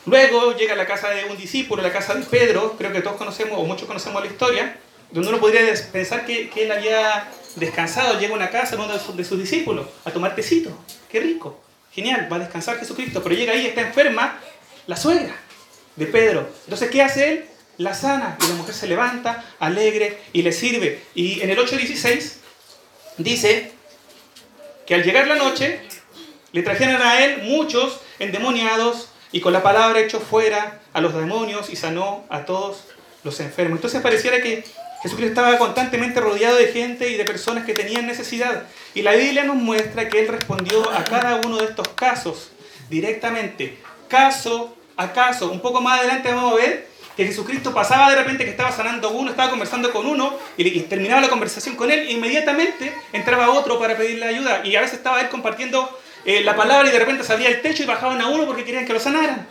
Luego 0.06 0.56
llega 0.56 0.74
a 0.74 0.78
la 0.78 0.88
casa 0.88 1.10
de 1.10 1.26
un 1.26 1.38
discípulo, 1.38 1.84
la 1.84 1.92
casa 1.92 2.16
de 2.16 2.24
Pedro, 2.24 2.76
creo 2.78 2.92
que 2.92 3.02
todos 3.02 3.18
conocemos 3.18 3.60
o 3.60 3.64
muchos 3.64 3.88
conocemos 3.88 4.22
la 4.22 4.28
historia, 4.28 4.78
donde 5.12 5.30
uno 5.30 5.40
podría 5.40 5.62
pensar 5.92 6.26
que, 6.26 6.50
él 6.56 6.72
había 6.72 7.28
descansado, 7.56 8.20
llega 8.20 8.34
a 8.34 8.38
una 8.38 8.50
casa 8.50 8.76
de 8.76 8.82
uno 8.82 8.94
de 9.16 9.24
sus 9.24 9.40
discípulos 9.40 9.86
a 10.06 10.12
tomar 10.12 10.36
tecito. 10.36 10.76
Qué 11.10 11.20
rico. 11.20 11.62
Genial, 11.92 12.30
va 12.32 12.38
a 12.38 12.40
descansar 12.40 12.80
Jesucristo, 12.80 13.22
pero 13.22 13.36
llega 13.36 13.54
ahí, 13.54 13.68
está 13.68 13.82
enferma, 13.82 14.40
la 14.88 14.96
suegra 14.96 15.36
de 15.96 16.06
Pedro. 16.08 16.50
Entonces, 16.64 16.90
¿qué 16.90 17.02
hace 17.02 17.30
él? 17.30 17.46
La 17.78 17.94
sana 17.94 18.38
y 18.42 18.48
la 18.48 18.56
mujer 18.56 18.74
se 18.74 18.88
levanta, 18.88 19.44
alegre 19.60 20.20
y 20.34 20.42
le 20.42 20.52
sirve. 20.52 21.04
Y 21.14 21.42
en 21.42 21.50
el 21.50 21.58
8.16 21.58 22.36
dice 23.18 23.72
que 24.88 24.96
al 24.96 25.04
llegar 25.04 25.28
la 25.28 25.36
noche 25.36 25.82
le 26.54 26.64
trajeron 26.64 27.02
a 27.02 27.24
él 27.24 27.44
muchos 27.44 28.00
endemoniados 28.20 29.11
y 29.32 29.40
con 29.40 29.54
la 29.54 29.64
palabra 29.64 30.00
echó 30.00 30.20
fuera 30.20 30.80
a 30.94 31.02
los 31.02 31.14
demonios 31.14 31.70
y 31.70 31.76
sanó 31.76 32.26
a 32.30 32.46
todos 32.46 32.86
los 33.24 33.40
enfermos. 33.40 33.78
Entonces 33.78 34.02
pareciera 34.02 34.42
que 34.42 34.64
Jesucristo 35.02 35.40
estaba 35.40 35.58
constantemente 35.58 36.20
rodeado 36.20 36.58
de 36.58 36.68
gente 36.68 37.10
y 37.10 37.16
de 37.16 37.26
personas 37.26 37.66
que 37.66 37.74
tenían 37.74 38.06
necesidad. 38.06 38.64
Y 38.94 39.02
la 39.02 39.14
Biblia 39.14 39.44
nos 39.44 39.56
muestra 39.56 40.10
que 40.10 40.22
Él 40.22 40.28
respondió 40.28 40.90
a 40.92 41.04
cada 41.04 41.42
uno 41.46 41.58
de 41.58 41.66
estos 41.66 41.88
casos 41.90 42.52
directamente, 42.90 43.78
caso 44.08 44.76
a 44.98 45.12
caso. 45.14 45.52
Un 45.52 45.62
poco 45.62 45.82
más 45.82 46.00
adelante 46.00 46.32
vamos 46.32 46.54
a 46.54 46.56
ver 46.58 46.92
que 47.16 47.26
Jesucristo 47.26 47.74
pasaba 47.74 48.10
de 48.10 48.16
repente 48.18 48.46
que 48.46 48.52
estaba 48.52 48.72
sanando 48.72 49.08
a 49.10 49.12
uno, 49.12 49.32
estaba 49.32 49.50
conversando 49.50 49.92
con 49.92 50.06
uno 50.06 50.36
y, 50.56 50.80
terminaba 50.82 51.22
la 51.22 51.30
conversación 51.30 51.76
con 51.76 51.92
él 51.92 52.00
e 52.02 52.12
inmediatamente 52.12 52.94
entraba 53.12 53.52
otro 53.52 53.80
para 53.80 53.98
pedirle 53.98 54.26
ayuda. 54.26 54.62
Y 54.66 54.76
a 54.76 54.82
veces 54.82 54.98
estaba 54.98 55.22
él 55.22 55.30
compartiendo 55.30 55.90
eh, 56.26 56.42
la 56.42 56.56
palabra 56.56 56.90
y 56.90 56.92
de 56.92 57.00
repente 57.00 57.24
salía 57.24 57.50
el 57.50 57.62
techo 57.62 57.84
y 57.84 57.86
bajaban 57.86 58.22
a 58.22 58.28
uno 58.28 58.46
porque 58.46 58.64
querían 58.64 58.86
que 58.86 58.94
lo 58.94 59.00
sanaran. 59.00 59.48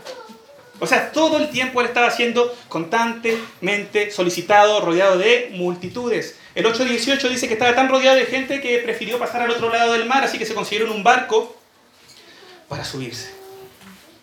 O 0.80 0.86
sea, 0.86 1.12
todo 1.12 1.36
el 1.36 1.50
tiempo 1.50 1.80
él 1.80 1.88
estaba 1.88 2.10
siendo 2.10 2.56
constantemente 2.68 4.10
solicitado, 4.10 4.80
rodeado 4.80 5.18
de 5.18 5.50
multitudes. 5.52 6.36
El 6.54 6.64
8.18 6.64 7.28
dice 7.28 7.48
que 7.48 7.52
estaba 7.52 7.74
tan 7.74 7.88
rodeado 7.88 8.16
de 8.16 8.24
gente 8.24 8.60
que 8.60 8.78
prefirió 8.78 9.18
pasar 9.18 9.42
al 9.42 9.50
otro 9.50 9.68
lado 9.70 9.92
del 9.92 10.06
mar, 10.06 10.24
así 10.24 10.38
que 10.38 10.46
se 10.46 10.54
consiguieron 10.54 10.90
un 10.90 11.04
barco 11.04 11.54
para 12.66 12.84
subirse. 12.84 13.30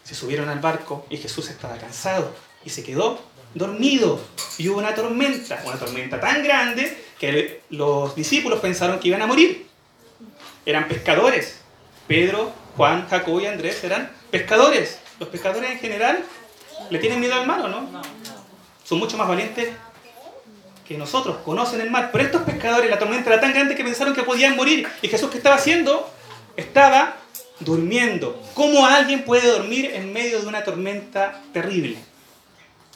Se 0.03 0.15
subieron 0.15 0.49
al 0.49 0.59
barco 0.59 1.05
y 1.11 1.17
Jesús 1.17 1.49
estaba 1.49 1.77
cansado 1.77 2.33
y 2.65 2.71
se 2.71 2.83
quedó 2.83 3.21
dormido. 3.53 4.19
Y 4.57 4.67
hubo 4.69 4.79
una 4.79 4.95
tormenta, 4.95 5.61
una 5.63 5.77
tormenta 5.77 6.19
tan 6.19 6.43
grande 6.43 7.05
que 7.19 7.61
los 7.69 8.15
discípulos 8.15 8.59
pensaron 8.59 8.99
que 8.99 9.09
iban 9.09 9.21
a 9.21 9.27
morir. 9.27 9.67
Eran 10.65 10.87
pescadores. 10.87 11.56
Pedro, 12.07 12.51
Juan, 12.75 13.07
Jacobo 13.09 13.41
y 13.41 13.47
Andrés 13.47 13.83
eran 13.83 14.11
pescadores. 14.31 14.99
Los 15.19 15.29
pescadores 15.29 15.71
en 15.71 15.79
general 15.79 16.23
¿Le 16.89 16.99
tienen 16.99 17.19
miedo 17.19 17.35
al 17.35 17.45
mar 17.45 17.59
o 17.61 17.67
no? 17.67 17.87
Son 18.83 18.99
mucho 18.99 19.17
más 19.17 19.27
valientes 19.27 19.69
que 20.87 20.97
nosotros, 20.97 21.37
conocen 21.43 21.81
el 21.81 21.91
mar. 21.91 22.09
Pero 22.11 22.23
estos 22.23 22.43
pescadores, 22.43 22.89
la 22.89 22.97
tormenta 22.97 23.29
era 23.29 23.41
tan 23.41 23.51
grande 23.51 23.75
que 23.75 23.83
pensaron 23.83 24.13
que 24.13 24.23
podían 24.23 24.55
morir. 24.55 24.87
¿Y 25.01 25.09
Jesús 25.09 25.29
qué 25.29 25.37
estaba 25.37 25.55
haciendo? 25.55 26.09
Estaba 26.55 27.17
durmiendo. 27.59 28.41
¿Cómo 28.53 28.85
alguien 28.85 29.23
puede 29.23 29.51
dormir 29.51 29.91
en 29.93 30.13
medio 30.13 30.39
de 30.39 30.47
una 30.47 30.63
tormenta 30.63 31.41
terrible? 31.51 31.97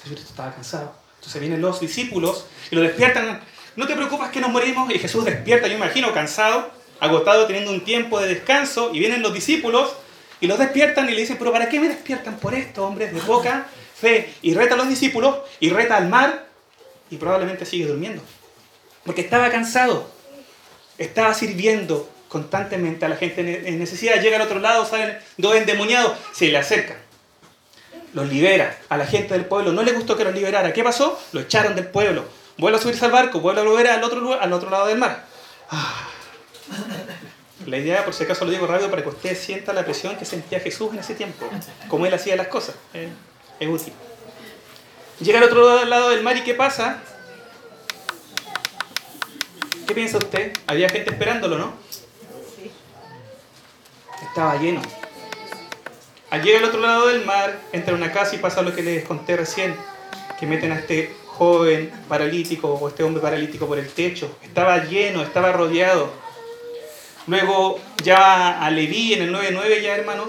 Jesús 0.03 0.22
estaba 0.22 0.53
cansado. 0.53 0.94
Entonces 1.15 1.41
vienen 1.41 1.62
los 1.62 1.82
discípulos 1.82 2.46
y 2.70 2.75
lo 2.75 2.82
despiertan. 2.82 3.41
No 3.75 3.88
te 3.88 3.96
preocupes 3.96 4.30
que 4.30 4.39
nos 4.39 4.51
morimos. 4.51 4.89
Y 4.94 5.00
Jesús 5.00 5.25
despierta, 5.25 5.68
yo 5.68 5.75
imagino, 5.75 6.13
cansado, 6.13 6.72
agotado, 7.01 7.48
teniendo 7.48 7.72
un 7.72 7.84
tiempo 7.84 8.22
de 8.22 8.29
descanso. 8.29 8.91
Y 8.93 9.00
vienen 9.00 9.22
los 9.22 9.34
discípulos 9.34 9.93
y 10.39 10.48
los 10.48 10.58
despiertan 10.58 11.10
y 11.10 11.12
le 11.13 11.22
dicen, 11.22 11.36
pero 11.38 11.51
¿para 11.51 11.67
qué 11.67 11.79
me 11.79 11.89
despiertan 11.89 12.38
por 12.38 12.55
esto, 12.55 12.86
hombres 12.86 13.13
de 13.13 13.20
poca 13.20 13.67
fe? 14.00 14.34
Y 14.41 14.53
reta 14.53 14.75
a 14.75 14.77
los 14.77 14.88
discípulos 14.88 15.39
y 15.60 15.70
reta 15.70 15.98
al 15.98 16.08
mar 16.08 16.48
y 17.10 17.17
probablemente 17.17 17.65
sigue 17.65 17.86
durmiendo. 17.86 18.24
Porque 19.03 19.22
estaba 19.22 19.50
cansado, 19.50 20.10
estaba 20.98 21.34
sirviendo 21.34 22.10
constantemente 22.29 23.05
a 23.05 23.10
la 23.10 23.17
gente 23.17 23.67
en 23.67 23.79
necesidad. 23.79 24.22
Llega 24.22 24.38
al 24.38 24.43
otro 24.43 24.60
lado, 24.60 24.86
salen 24.86 25.17
dos 25.38 25.55
endemoniados, 25.55 26.13
se 26.31 26.48
le 26.48 26.58
acercan. 26.58 26.98
Los 28.13 28.29
libera 28.29 28.77
a 28.89 28.98
la 28.98 29.05
gente 29.05 29.34
del 29.34 29.46
pueblo. 29.46 29.74
No 29.74 29.84
le 29.84 29.91
gustó 29.93 30.15
que 30.15 30.24
los 30.24 30.34
liberara. 30.34 30.72
¿Qué 30.72 30.84
pasó? 30.84 31.20
Lo 31.34 31.41
echaron 31.41 31.75
del 31.75 31.88
pueblo. 31.88 32.25
Vuelve 32.58 32.77
a 32.77 32.81
subirse 32.81 33.05
al 33.05 33.12
barco, 33.12 33.39
vuelve 33.39 33.62
a 33.62 33.63
volver 33.63 33.88
al 33.88 34.03
otro, 34.03 34.39
al 34.39 34.53
otro 34.53 34.70
lado 34.70 34.88
del 34.88 34.98
mar. 34.98 35.25
Ah. 35.70 36.00
La 37.72 37.78
idea, 37.78 38.04
por 38.04 38.13
si 38.13 38.25
acaso 38.25 38.44
lo 38.44 38.51
digo 38.51 38.68
rápido, 38.68 38.90
para 38.90 39.01
que 39.01 39.08
usted 39.08 39.34
sienta 39.34 39.72
la 39.72 39.86
presión 39.86 40.18
que 40.18 40.25
sentía 40.25 40.60
Jesús 40.60 40.92
en 40.92 41.00
ese 41.00 41.16
tiempo, 41.16 41.50
como 41.88 42.06
él 42.06 42.13
hacía 42.13 42.36
las 42.36 42.50
cosas. 42.50 42.75
Eh, 42.94 43.08
es 43.62 43.70
útil. 43.70 43.94
Llega 45.22 45.40
al 45.40 45.46
otro 45.46 45.86
lado 45.86 46.10
del 46.10 46.22
mar 46.22 46.36
y 46.36 46.42
¿qué 46.42 46.54
pasa? 46.54 47.01
¿Qué 49.88 49.94
piensa 49.94 50.18
usted? 50.18 50.51
Había 50.68 50.90
gente 50.90 51.12
esperándolo, 51.12 51.58
¿no? 51.58 51.74
Estaba 54.22 54.58
lleno. 54.58 54.82
Al 56.30 56.44
llegar 56.44 56.63
al 56.63 56.70
otro 56.70 56.82
lado 56.82 57.08
del 57.08 57.24
mar, 57.24 57.58
entra 57.72 57.96
una 57.96 58.12
casa 58.12 58.36
y 58.36 58.40
pasa 58.40 58.62
lo 58.63 58.75
que 58.75 58.84
les 58.84 59.06
conté 59.06 59.38
recién, 59.38 59.78
que 60.38 60.46
meten 60.46 60.74
a 60.74 60.80
este 60.80 61.16
joven 61.25 61.90
paralítico 62.10 62.68
o 62.68 62.90
este 62.90 63.04
hombre 63.04 63.22
paralítico 63.22 63.66
por 63.66 63.80
el 63.80 63.88
techo. 63.88 64.38
Estaba 64.44 64.84
lleno, 64.84 65.22
estaba 65.24 65.54
rodeado. 65.54 66.20
Luego 67.31 67.79
llama 68.03 68.59
a 68.59 68.69
Leví 68.69 69.13
en 69.13 69.21
el 69.21 69.33
9.9 69.33 69.81
ya, 69.81 69.95
hermanos. 69.95 70.27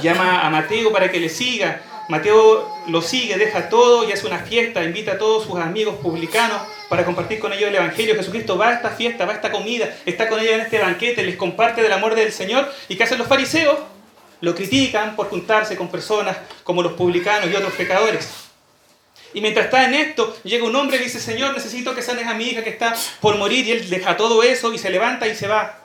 Llama 0.00 0.40
a 0.40 0.48
Mateo 0.48 0.90
para 0.90 1.10
que 1.10 1.20
le 1.20 1.28
siga. 1.28 1.82
Mateo 2.08 2.66
lo 2.88 3.02
sigue, 3.02 3.36
deja 3.36 3.68
todo 3.68 4.08
y 4.08 4.12
hace 4.12 4.26
una 4.26 4.38
fiesta, 4.38 4.82
invita 4.82 5.12
a 5.12 5.18
todos 5.18 5.44
sus 5.44 5.58
amigos 5.58 5.96
publicanos 5.96 6.62
para 6.88 7.04
compartir 7.04 7.40
con 7.40 7.52
ellos 7.52 7.68
el 7.68 7.74
Evangelio. 7.74 8.14
Jesucristo 8.14 8.56
va 8.56 8.68
a 8.68 8.72
esta 8.72 8.88
fiesta, 8.88 9.26
va 9.26 9.32
a 9.32 9.36
esta 9.36 9.52
comida, 9.52 9.94
está 10.06 10.30
con 10.30 10.40
ellos 10.40 10.54
en 10.54 10.60
este 10.60 10.78
banquete, 10.78 11.24
les 11.24 11.36
comparte 11.36 11.82
del 11.82 11.92
amor 11.92 12.14
del 12.14 12.32
Señor. 12.32 12.72
¿Y 12.88 12.96
qué 12.96 13.04
hacen 13.04 13.18
los 13.18 13.28
fariseos? 13.28 13.76
Lo 14.40 14.54
critican 14.54 15.14
por 15.14 15.28
juntarse 15.28 15.76
con 15.76 15.88
personas 15.88 16.38
como 16.64 16.82
los 16.82 16.94
publicanos 16.94 17.50
y 17.50 17.54
otros 17.54 17.74
pecadores. 17.74 18.30
Y 19.34 19.42
mientras 19.42 19.66
está 19.66 19.84
en 19.84 19.92
esto, 19.92 20.38
llega 20.42 20.64
un 20.64 20.74
hombre 20.74 20.96
y 20.96 21.00
dice, 21.00 21.20
Señor, 21.20 21.52
necesito 21.52 21.94
que 21.94 22.00
sanes 22.00 22.26
a 22.26 22.32
mi 22.32 22.44
hija 22.44 22.64
que 22.64 22.70
está 22.70 22.94
por 23.20 23.36
morir. 23.36 23.66
Y 23.66 23.72
él 23.72 23.90
deja 23.90 24.16
todo 24.16 24.42
eso 24.42 24.72
y 24.72 24.78
se 24.78 24.88
levanta 24.88 25.26
y 25.26 25.34
se 25.34 25.48
va 25.48 25.81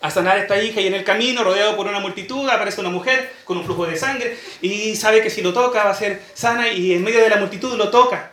a 0.00 0.10
sanar 0.10 0.36
a 0.36 0.40
esta 0.40 0.62
hija. 0.62 0.80
Y 0.80 0.86
en 0.86 0.94
el 0.94 1.04
camino, 1.04 1.44
rodeado 1.44 1.76
por 1.76 1.86
una 1.86 2.00
multitud, 2.00 2.48
aparece 2.48 2.80
una 2.80 2.90
mujer 2.90 3.32
con 3.44 3.58
un 3.58 3.64
flujo 3.64 3.86
de 3.86 3.96
sangre 3.96 4.36
y 4.60 4.96
sabe 4.96 5.22
que 5.22 5.30
si 5.30 5.42
lo 5.42 5.52
toca 5.52 5.84
va 5.84 5.90
a 5.90 5.94
ser 5.94 6.22
sana 6.34 6.68
y 6.68 6.92
en 6.92 7.02
medio 7.02 7.20
de 7.20 7.28
la 7.28 7.36
multitud 7.36 7.76
lo 7.76 7.90
toca. 7.90 8.32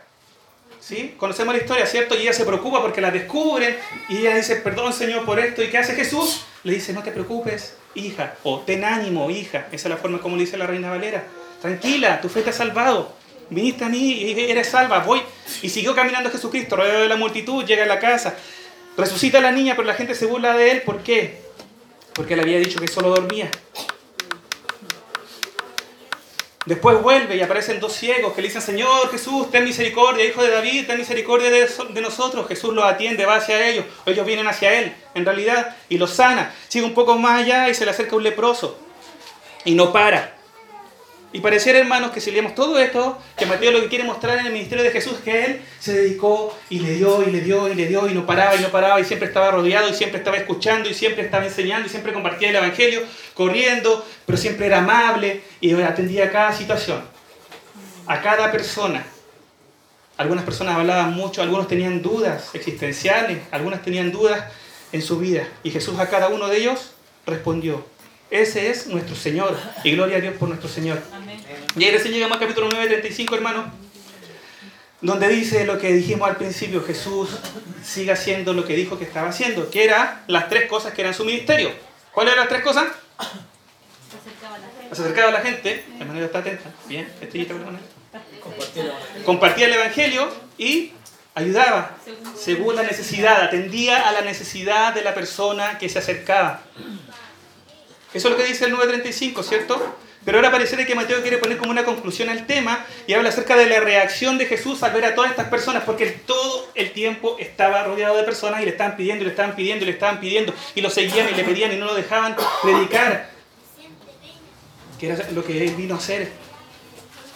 ¿Sí? 0.80 1.14
Conocemos 1.16 1.52
la 1.52 1.60
historia, 1.60 1.84
¿cierto? 1.84 2.14
Y 2.14 2.22
ella 2.22 2.32
se 2.32 2.44
preocupa 2.44 2.80
porque 2.80 3.00
la 3.00 3.10
descubren 3.10 3.76
y 4.08 4.18
ella 4.18 4.36
dice, 4.36 4.56
perdón 4.56 4.92
Señor 4.92 5.24
por 5.24 5.40
esto. 5.40 5.62
¿Y 5.62 5.68
qué 5.68 5.78
hace 5.78 5.96
Jesús? 5.96 6.44
Le 6.62 6.74
dice, 6.74 6.92
no 6.92 7.02
te 7.02 7.10
preocupes, 7.10 7.74
hija, 7.96 8.36
o 8.44 8.60
ten 8.60 8.84
ánimo, 8.84 9.28
hija. 9.28 9.66
Esa 9.72 9.88
es 9.88 9.90
la 9.90 9.96
forma 9.96 10.20
como 10.20 10.36
le 10.36 10.44
dice 10.44 10.56
la 10.56 10.66
reina 10.66 10.90
Valera. 10.90 11.24
Tranquila, 11.60 12.20
tu 12.20 12.28
fe 12.28 12.42
te 12.42 12.50
ha 12.50 12.52
salvado. 12.52 13.16
Viniste 13.50 13.84
a 13.84 13.88
mí 13.88 14.12
y 14.12 14.50
eres 14.50 14.68
salva, 14.68 15.00
voy. 15.00 15.22
Y 15.62 15.68
siguió 15.68 15.92
caminando 15.94 16.30
Jesucristo, 16.30 16.76
rodeado 16.76 17.02
de 17.02 17.08
la 17.08 17.16
multitud, 17.16 17.64
llega 17.64 17.82
a 17.82 17.86
la 17.86 17.98
casa. 17.98 18.36
Resucita 18.96 19.38
a 19.38 19.40
la 19.40 19.50
niña, 19.50 19.74
pero 19.74 19.88
la 19.88 19.94
gente 19.94 20.14
se 20.14 20.26
burla 20.26 20.56
de 20.56 20.70
él. 20.70 20.82
¿Por 20.82 21.02
qué? 21.02 21.45
Porque 22.16 22.34
le 22.34 22.42
había 22.42 22.58
dicho 22.58 22.80
que 22.80 22.88
solo 22.88 23.10
dormía. 23.10 23.50
Después 26.64 27.00
vuelve 27.00 27.36
y 27.36 27.42
aparecen 27.42 27.78
dos 27.78 27.92
ciegos 27.92 28.32
que 28.32 28.42
le 28.42 28.48
dicen, 28.48 28.60
Señor 28.60 29.08
Jesús, 29.10 29.52
ten 29.52 29.62
misericordia, 29.62 30.24
hijo 30.24 30.42
de 30.42 30.50
David, 30.50 30.88
ten 30.88 30.98
misericordia 30.98 31.48
de, 31.48 31.68
de, 31.90 32.00
nosotros. 32.00 32.48
Jesús 32.48 32.74
los 32.74 32.84
atiende, 32.84 33.24
va 33.24 33.36
hacia 33.36 33.68
ellos, 33.68 33.84
ellos 34.04 34.26
vienen 34.26 34.48
hacia 34.48 34.80
Él, 34.80 34.92
en 35.14 35.24
realidad, 35.24 35.76
y 35.88 35.96
los 35.96 36.10
sana. 36.10 36.52
Sigue 36.66 36.84
un 36.84 36.94
poco 36.94 37.16
más 37.18 37.42
allá 37.42 37.68
y 37.68 37.74
se 37.74 37.84
le 37.84 37.92
acerca 37.92 38.16
un 38.16 38.24
leproso. 38.24 38.80
Y 39.64 39.74
no 39.74 39.92
para. 39.92 40.35
Y 41.36 41.40
pareciera, 41.40 41.78
hermanos, 41.78 42.12
que 42.12 42.22
si 42.22 42.30
leemos 42.30 42.54
todo 42.54 42.78
esto, 42.78 43.18
que 43.36 43.44
Mateo 43.44 43.70
lo 43.70 43.82
que 43.82 43.88
quiere 43.88 44.04
mostrar 44.04 44.38
en 44.38 44.46
el 44.46 44.54
ministerio 44.54 44.82
de 44.82 44.90
Jesús 44.90 45.16
es 45.16 45.20
que 45.20 45.44
él 45.44 45.60
se 45.78 45.92
dedicó 45.92 46.56
y 46.70 46.78
le 46.78 46.94
dio 46.94 47.22
y 47.22 47.30
le 47.30 47.42
dio 47.42 47.68
y 47.70 47.74
le 47.74 47.86
dio 47.88 48.08
y 48.08 48.14
no 48.14 48.24
paraba 48.24 48.56
y 48.56 48.60
no 48.60 48.70
paraba 48.70 48.98
y 49.00 49.04
siempre 49.04 49.28
estaba 49.28 49.50
rodeado 49.50 49.86
y 49.90 49.92
siempre 49.92 50.16
estaba 50.16 50.38
escuchando 50.38 50.88
y 50.88 50.94
siempre 50.94 51.22
estaba 51.22 51.44
enseñando 51.44 51.88
y 51.88 51.90
siempre 51.90 52.14
compartía 52.14 52.48
el 52.48 52.56
Evangelio, 52.56 53.02
corriendo, 53.34 54.02
pero 54.24 54.38
siempre 54.38 54.64
era 54.64 54.78
amable 54.78 55.42
y 55.60 55.74
atendía 55.74 56.24
a 56.24 56.30
cada 56.30 56.54
situación, 56.54 57.02
a 58.06 58.22
cada 58.22 58.50
persona. 58.50 59.04
Algunas 60.16 60.42
personas 60.42 60.76
hablaban 60.76 61.12
mucho, 61.12 61.42
algunos 61.42 61.68
tenían 61.68 62.00
dudas 62.00 62.54
existenciales, 62.54 63.40
algunas 63.50 63.82
tenían 63.82 64.10
dudas 64.10 64.42
en 64.90 65.02
su 65.02 65.18
vida 65.18 65.46
y 65.62 65.70
Jesús 65.70 65.98
a 65.98 66.08
cada 66.08 66.28
uno 66.28 66.48
de 66.48 66.56
ellos 66.56 66.92
respondió. 67.26 67.84
Ese 68.30 68.70
es 68.70 68.86
nuestro 68.88 69.14
Señor. 69.14 69.56
Y 69.84 69.92
gloria 69.92 70.16
a 70.18 70.20
Dios 70.20 70.34
por 70.34 70.48
nuestro 70.48 70.68
Señor. 70.68 71.00
Amén. 71.12 71.38
Y 71.76 71.84
ahí 71.84 71.90
recién 71.90 72.12
llegamos 72.12 72.36
al 72.36 72.40
capítulo 72.40 72.68
9, 72.70 72.86
35, 72.86 73.34
hermano. 73.34 73.72
Donde 75.00 75.28
dice 75.28 75.66
lo 75.66 75.78
que 75.78 75.92
dijimos 75.92 76.28
al 76.28 76.36
principio, 76.36 76.82
Jesús 76.82 77.28
sigue 77.84 78.12
haciendo 78.12 78.54
lo 78.54 78.64
que 78.64 78.74
dijo 78.74 78.98
que 78.98 79.04
estaba 79.04 79.28
haciendo, 79.28 79.70
que 79.70 79.84
eran 79.84 80.22
las 80.26 80.48
tres 80.48 80.68
cosas 80.68 80.94
que 80.94 81.02
eran 81.02 81.14
su 81.14 81.24
ministerio. 81.24 81.70
¿Cuáles 82.12 82.32
eran 82.32 82.46
las 82.46 82.48
tres 82.48 82.64
cosas? 82.64 82.86
Se 84.92 85.02
acercaba 85.02 85.28
a 85.28 85.32
la 85.32 85.40
gente, 85.40 85.84
de 85.98 86.04
manera 86.04 86.26
está 86.26 86.38
atenta, 86.38 86.70
bien, 86.86 87.06
estrellita 87.20 87.54
Compartía. 88.42 88.92
Compartía 89.24 89.66
el 89.66 89.72
Evangelio 89.74 90.28
y 90.56 90.92
ayudaba 91.34 91.96
según 92.34 92.76
la 92.76 92.82
necesidad, 92.82 93.42
atendía 93.42 94.08
a 94.08 94.12
la 94.12 94.22
necesidad 94.22 94.94
de 94.94 95.02
la 95.02 95.14
persona 95.14 95.78
que 95.78 95.88
se 95.88 95.98
acercaba. 95.98 96.62
Eso 98.16 98.28
es 98.28 98.32
lo 98.32 98.38
que 98.38 98.46
dice 98.46 98.64
el 98.64 98.70
935, 98.70 99.42
¿cierto? 99.42 99.96
Pero 100.24 100.38
ahora 100.38 100.50
parece 100.50 100.86
que 100.86 100.94
Mateo 100.94 101.20
quiere 101.20 101.36
poner 101.36 101.58
como 101.58 101.70
una 101.70 101.84
conclusión 101.84 102.30
al 102.30 102.46
tema 102.46 102.86
y 103.06 103.12
habla 103.12 103.28
acerca 103.28 103.56
de 103.56 103.66
la 103.66 103.78
reacción 103.78 104.38
de 104.38 104.46
Jesús 104.46 104.82
al 104.82 104.92
ver 104.92 105.04
a 105.04 105.14
todas 105.14 105.30
estas 105.32 105.48
personas, 105.48 105.84
porque 105.84 106.06
todo 106.06 106.66
el 106.74 106.92
tiempo 106.92 107.36
estaba 107.38 107.84
rodeado 107.84 108.16
de 108.16 108.22
personas 108.22 108.62
y 108.62 108.64
le 108.64 108.70
estaban 108.70 108.96
pidiendo, 108.96 109.22
y 109.22 109.26
le 109.26 109.32
estaban 109.32 109.54
pidiendo, 109.54 109.84
y 109.84 109.86
le 109.86 109.92
estaban 109.92 110.18
pidiendo, 110.18 110.54
y 110.74 110.80
lo 110.80 110.88
seguían 110.88 111.28
y 111.28 111.34
le 111.34 111.44
pedían 111.44 111.72
y 111.72 111.76
no 111.76 111.84
lo 111.84 111.94
dejaban 111.94 112.34
predicar, 112.62 113.28
que 114.98 115.10
era 115.10 115.30
lo 115.32 115.44
que 115.44 115.62
él 115.62 115.74
vino 115.74 115.94
a 115.94 115.98
hacer. 115.98 116.32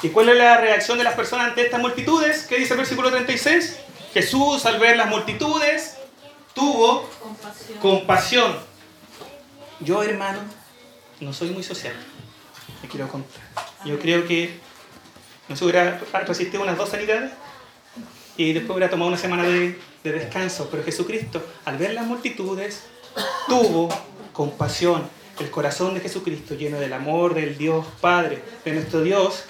¿Y 0.03 0.09
cuál 0.09 0.31
es 0.31 0.39
la 0.39 0.57
reacción 0.57 0.97
de 0.97 1.05
las 1.05 1.13
personas 1.13 1.49
ante 1.49 1.61
estas 1.61 1.79
multitudes? 1.79 2.47
¿Qué 2.49 2.57
dice 2.57 2.73
el 2.73 2.79
versículo 2.79 3.11
36? 3.11 3.77
Jesús 4.15 4.65
al 4.65 4.79
ver 4.81 4.97
las 4.97 5.09
multitudes 5.09 5.99
tuvo 6.55 7.07
compasión. 7.83 8.57
Yo, 9.81 10.03
hermano, 10.03 10.41
no 11.21 11.33
soy 11.33 11.51
muy 11.51 11.63
social. 11.63 11.95
Me 12.83 12.89
quiero 12.89 13.09
contar. 13.09 13.43
Yo 13.85 13.99
creo 13.99 14.27
que 14.27 14.59
no 15.49 15.57
se 15.57 15.65
hubiera 15.65 16.01
resistido 16.27 16.63
unas 16.63 16.77
dos 16.77 16.89
sanidades 16.89 17.33
y 18.37 18.53
después 18.53 18.77
hubiera 18.77 18.91
tomado 18.91 19.09
una 19.09 19.19
semana 19.19 19.43
de, 19.45 19.79
de 20.03 20.13
descanso. 20.13 20.69
Pero 20.71 20.83
Jesucristo, 20.83 21.45
al 21.65 21.77
ver 21.77 21.93
las 21.93 22.07
multitudes, 22.07 22.85
tuvo 23.47 23.89
compasión. 24.33 25.09
El 25.39 25.51
corazón 25.51 25.95
de 25.95 26.01
Jesucristo, 26.01 26.55
lleno 26.55 26.79
del 26.79 26.93
amor 26.93 27.35
del 27.35 27.57
Dios 27.57 27.87
Padre, 28.01 28.43
de 28.65 28.73
nuestro 28.73 29.01
Dios, 29.01 29.45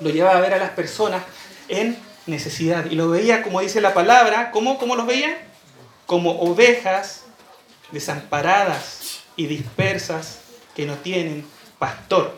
lo 0.00 0.10
llevaba 0.10 0.38
a 0.38 0.40
ver 0.40 0.54
a 0.54 0.58
las 0.58 0.70
personas 0.70 1.22
en 1.68 1.96
necesidad. 2.26 2.90
Y 2.90 2.96
lo 2.96 3.08
veía, 3.08 3.42
como 3.42 3.60
dice 3.60 3.80
la 3.80 3.94
palabra, 3.94 4.50
¿cómo, 4.50 4.78
cómo 4.78 4.96
los 4.96 5.06
veía? 5.06 5.46
Como 6.06 6.40
ovejas 6.40 7.24
desamparadas 7.92 9.20
y 9.36 9.46
dispersas 9.46 10.40
que 10.76 10.84
no 10.84 10.94
tienen 10.96 11.44
pastor. 11.78 12.32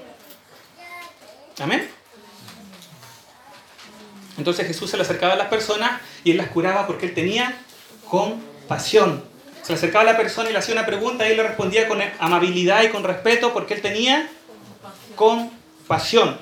Amén. 1.59 1.91
Entonces 4.39 4.65
Jesús 4.69 4.89
se 4.89 4.97
le 4.97 5.03
acercaba 5.03 5.33
a 5.33 5.37
las 5.37 5.49
personas 5.49 6.01
y 6.23 6.31
él 6.31 6.37
las 6.37 6.49
curaba 6.49 6.87
porque 6.87 7.07
él 7.07 7.15
tenía 7.15 7.59
compasión. 8.09 9.25
Se 9.63 9.73
le 9.73 9.79
acercaba 9.79 10.03
a 10.03 10.13
la 10.13 10.17
persona 10.17 10.49
y 10.49 10.53
le 10.53 10.61
hacía 10.61 10.75
una 10.75 10.87
pregunta 10.87 11.27
y 11.27 11.33
él 11.33 11.37
le 11.37 11.43
respondía 11.43 11.89
con 11.89 11.99
amabilidad 12.21 12.85
y 12.85 12.91
con 12.91 13.03
respeto 13.03 13.53
porque 13.53 13.75
él 13.75 13.83
tenía 13.83 14.31
compasión. 15.17 16.39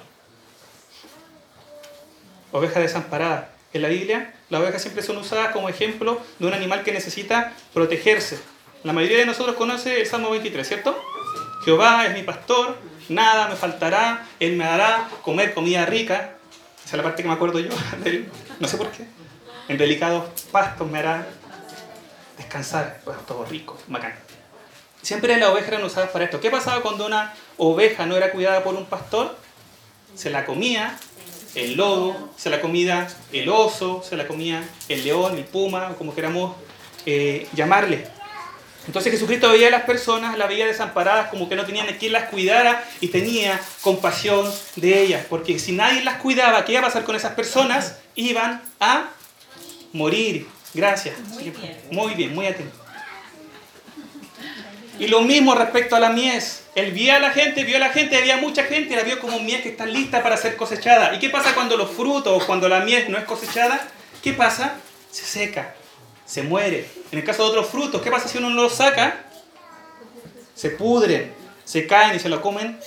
Oveja 2.52 2.78
desamparada. 2.80 3.52
En 3.72 3.82
la 3.82 3.88
Biblia, 3.88 4.34
las 4.48 4.60
ovejas 4.60 4.80
siempre 4.80 5.02
son 5.02 5.16
usadas 5.16 5.52
como 5.52 5.68
ejemplo 5.68 6.20
de 6.38 6.46
un 6.46 6.54
animal 6.54 6.82
que 6.82 6.92
necesita 6.92 7.52
protegerse. 7.74 8.38
La 8.84 8.92
mayoría 8.92 9.18
de 9.18 9.26
nosotros 9.26 9.56
conoce 9.56 10.00
el 10.00 10.06
Salmo 10.06 10.30
23, 10.30 10.66
¿cierto? 10.66 11.02
Jehová 11.66 12.06
es 12.06 12.14
mi 12.14 12.22
pastor, 12.22 12.78
nada 13.08 13.48
me 13.48 13.56
faltará, 13.56 14.24
Él 14.38 14.54
me 14.54 14.64
dará 14.64 15.08
comer 15.22 15.52
comida 15.52 15.84
rica. 15.84 16.36
Esa 16.84 16.90
es 16.90 16.96
la 16.96 17.02
parte 17.02 17.24
que 17.24 17.28
me 17.28 17.34
acuerdo 17.34 17.58
yo, 17.58 17.70
no 18.60 18.68
sé 18.68 18.76
por 18.76 18.88
qué. 18.92 19.04
En 19.66 19.76
delicados 19.76 20.26
pastos 20.52 20.88
me 20.88 21.00
hará 21.00 21.26
descansar, 22.36 23.00
pues 23.04 23.16
todo 23.26 23.44
rico, 23.46 23.76
bacán. 23.88 24.14
Siempre 25.02 25.36
las 25.38 25.48
ovejas 25.48 25.70
eran 25.70 25.82
usadas 25.82 26.10
para 26.10 26.26
esto. 26.26 26.38
¿Qué 26.38 26.52
pasaba 26.52 26.82
cuando 26.82 27.04
una 27.04 27.34
oveja 27.56 28.06
no 28.06 28.16
era 28.16 28.30
cuidada 28.30 28.62
por 28.62 28.76
un 28.76 28.84
pastor? 28.84 29.36
Se 30.14 30.30
la 30.30 30.46
comía 30.46 30.96
el 31.56 31.76
lobo, 31.76 32.30
se 32.36 32.48
la 32.48 32.60
comía 32.60 33.08
el 33.32 33.48
oso, 33.48 34.04
se 34.08 34.16
la 34.16 34.28
comía 34.28 34.62
el 34.88 35.02
león, 35.02 35.36
el 35.36 35.44
puma, 35.44 35.96
como 35.98 36.14
queramos 36.14 36.54
eh, 37.06 37.48
llamarle. 37.54 38.15
Entonces 38.86 39.12
Jesucristo 39.12 39.50
veía 39.50 39.68
a 39.68 39.70
las 39.70 39.82
personas, 39.82 40.38
las 40.38 40.48
veía 40.48 40.66
desamparadas, 40.66 41.28
como 41.28 41.48
que 41.48 41.56
no 41.56 41.64
tenían 41.64 41.86
quien 41.98 42.12
las 42.12 42.28
cuidara 42.28 42.84
y 43.00 43.08
tenía 43.08 43.60
compasión 43.80 44.52
de 44.76 45.02
ellas. 45.02 45.26
Porque 45.28 45.58
si 45.58 45.72
nadie 45.72 46.04
las 46.04 46.16
cuidaba, 46.16 46.64
¿qué 46.64 46.72
iba 46.72 46.80
a 46.82 46.84
pasar 46.84 47.04
con 47.04 47.16
esas 47.16 47.34
personas? 47.34 47.96
Iban 48.14 48.62
a 48.78 49.10
morir. 49.92 50.46
Gracias. 50.72 51.18
Muy 51.18 51.50
bien, 51.50 51.78
muy, 51.90 52.14
bien, 52.14 52.34
muy 52.34 52.46
atento. 52.46 52.76
Y 54.98 55.08
lo 55.08 55.20
mismo 55.22 55.54
respecto 55.54 55.96
a 55.96 56.00
la 56.00 56.10
mies. 56.10 56.64
Él 56.74 56.92
vio 56.92 57.14
a 57.14 57.18
la 57.18 57.30
gente, 57.30 57.64
vio 57.64 57.76
a 57.76 57.80
la 57.80 57.90
gente, 57.90 58.16
había 58.16 58.36
mucha 58.36 58.64
gente 58.64 58.94
la 58.96 59.02
vio 59.02 59.18
como 59.18 59.40
mies 59.40 59.62
que 59.62 59.70
está 59.70 59.84
lista 59.84 60.22
para 60.22 60.36
ser 60.36 60.56
cosechada. 60.56 61.14
¿Y 61.14 61.18
qué 61.18 61.28
pasa 61.28 61.54
cuando 61.54 61.76
los 61.76 61.90
frutos, 61.90 62.44
cuando 62.44 62.68
la 62.68 62.80
mies 62.80 63.08
no 63.08 63.18
es 63.18 63.24
cosechada? 63.24 63.88
¿Qué 64.22 64.32
pasa? 64.32 64.76
Se 65.10 65.24
seca, 65.24 65.74
se 66.24 66.42
muere. 66.42 66.86
En 67.12 67.18
el 67.18 67.24
caso 67.24 67.44
de 67.44 67.50
otros 67.50 67.68
frutos, 67.68 68.02
¿qué 68.02 68.10
pasa 68.10 68.28
si 68.28 68.38
uno 68.38 68.50
no 68.50 68.62
los 68.62 68.74
saca? 68.74 69.24
Se 70.54 70.70
pudren, 70.70 71.32
se 71.64 71.86
caen 71.86 72.16
y 72.16 72.18
se 72.18 72.28
lo 72.28 72.40
comen 72.40 72.78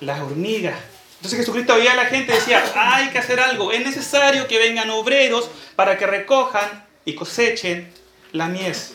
las 0.00 0.20
hormigas. 0.20 0.78
Entonces 1.16 1.40
Jesucristo 1.40 1.74
veía 1.76 1.92
a 1.92 1.96
la 1.96 2.06
gente 2.06 2.32
y 2.32 2.36
decía, 2.36 2.62
hay 2.74 3.08
que 3.08 3.18
hacer 3.18 3.40
algo, 3.40 3.72
es 3.72 3.84
necesario 3.84 4.46
que 4.46 4.58
vengan 4.58 4.90
obreros 4.90 5.50
para 5.74 5.98
que 5.98 6.06
recojan 6.06 6.86
y 7.04 7.14
cosechen 7.14 7.92
la 8.32 8.48
mies. 8.48 8.94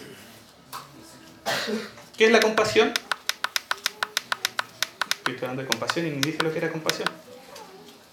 ¿Qué 2.18 2.26
es 2.26 2.32
la 2.32 2.40
compasión? 2.40 2.94
Estoy 5.18 5.36
hablando 5.36 5.64
de 5.64 5.68
compasión 5.68 6.08
y 6.08 6.10
ni 6.12 6.22
dije 6.22 6.38
lo 6.44 6.52
que 6.52 6.60
era 6.60 6.72
compasión. 6.72 7.08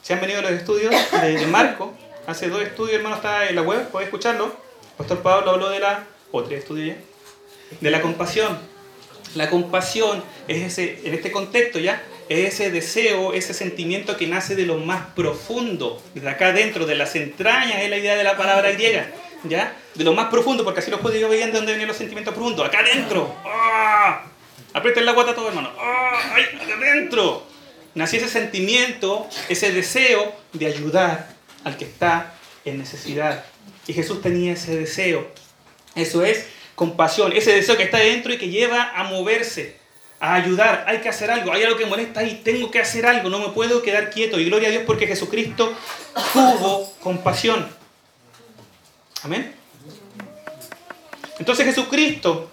Se 0.03 0.15
han 0.15 0.21
venido 0.21 0.41
los 0.41 0.53
estudios 0.53 0.95
de, 1.13 1.47
Marco, 1.47 1.95
hace 2.27 2.49
dos 2.49 2.63
estudios, 2.63 2.97
hermano, 2.97 3.17
está 3.17 3.47
en 3.47 3.57
la 3.57 3.63
web, 3.63 3.89
puede 3.91 4.07
escucharlo. 4.07 4.57
Pastor 4.97 5.21
Pablo 5.21 5.51
habló 5.51 5.69
de 5.69 5.81
la, 5.81 6.07
otro 6.33 6.57
estudio 6.57 6.95
ya, 6.95 6.97
de 7.81 7.91
la 7.91 8.01
compasión. 8.01 8.59
La 9.35 9.51
compasión 9.51 10.23
es 10.49 10.63
ese, 10.63 11.01
en 11.05 11.15
este 11.15 11.31
contexto 11.31 11.79
ya, 11.79 12.03
es 12.29 12.55
ese 12.55 12.71
deseo, 12.71 13.33
ese 13.35 13.55
sentimiento 13.55 14.17
que 14.17 14.27
nace 14.27 14.55
de 14.55 14.67
lo 14.67 14.79
más 14.79 15.07
profundo, 15.15 16.03
de 16.15 16.29
acá 16.29 16.53
dentro, 16.53 16.87
de 16.87 16.95
las 16.95 17.15
entrañas, 17.15 17.83
es 17.83 17.91
la 17.91 17.99
idea 17.99 18.17
de 18.17 18.25
la 18.25 18.37
palabra 18.37 18.71
griega, 18.73 19.11
¿ya? 19.45 19.77
De 19.95 20.05
lo 20.05 20.15
más 20.15 20.29
profundo, 20.29 20.65
porque 20.65 20.81
así 20.81 20.91
los 20.91 21.01
judíos 21.01 21.31
veían 21.31 21.51
de 21.51 21.59
dónde 21.59 21.73
venían 21.73 21.89
los 21.89 21.97
sentimientos 21.97 22.35
profundos, 22.35 22.67
acá 22.67 22.81
adentro. 22.81 23.35
¡Ah! 23.45 24.25
Aprieten 24.73 25.05
la 25.05 25.13
guata 25.13 25.35
todo, 25.35 25.49
hermano. 25.49 25.71
¡Ah! 25.79 26.35
¡Ay, 26.35 26.45
acá 26.61 26.75
adentro! 26.75 27.47
Nació 27.95 28.19
ese 28.19 28.29
sentimiento, 28.29 29.27
ese 29.49 29.73
deseo 29.73 30.35
de 30.53 30.67
ayudar 30.67 31.29
al 31.65 31.77
que 31.77 31.85
está 31.85 32.35
en 32.65 32.79
necesidad. 32.79 33.45
Y 33.87 33.93
Jesús 33.93 34.23
tenía 34.23 34.53
ese 34.53 34.77
deseo. 34.77 35.27
Eso 35.99 36.25
es 36.25 36.47
compasión, 36.75 37.33
ese 37.33 37.53
deseo 37.53 37.77
que 37.77 37.83
está 37.83 37.99
dentro 37.99 38.33
y 38.33 38.39
que 38.39 38.49
lleva 38.49 38.93
a 38.95 39.05
moverse, 39.05 39.77
a 40.21 40.35
ayudar. 40.35 40.85
Hay 40.87 40.99
que 40.99 41.09
hacer 41.09 41.31
algo, 41.31 41.53
hay 41.53 41.65
algo 41.65 41.77
que 41.77 41.87
molesta 41.87 42.23
y 42.23 42.37
tengo 42.37 42.71
que 42.71 42.79
hacer 42.79 43.05
algo, 43.05 43.29
no 43.29 43.41
me 43.41 43.49
puedo 43.49 43.83
quedar 43.83 44.11
quieto. 44.11 44.39
Y 44.39 44.45
gloria 44.45 44.69
a 44.69 44.71
Dios 44.71 44.85
porque 44.87 45.07
Jesucristo 45.07 45.75
tuvo 46.33 46.93
compasión. 47.01 47.69
Amén. 49.23 49.55
Entonces 51.39 51.67
Jesucristo 51.67 52.51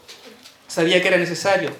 sabía 0.67 1.01
que 1.01 1.07
era 1.07 1.17
necesario 1.17 1.71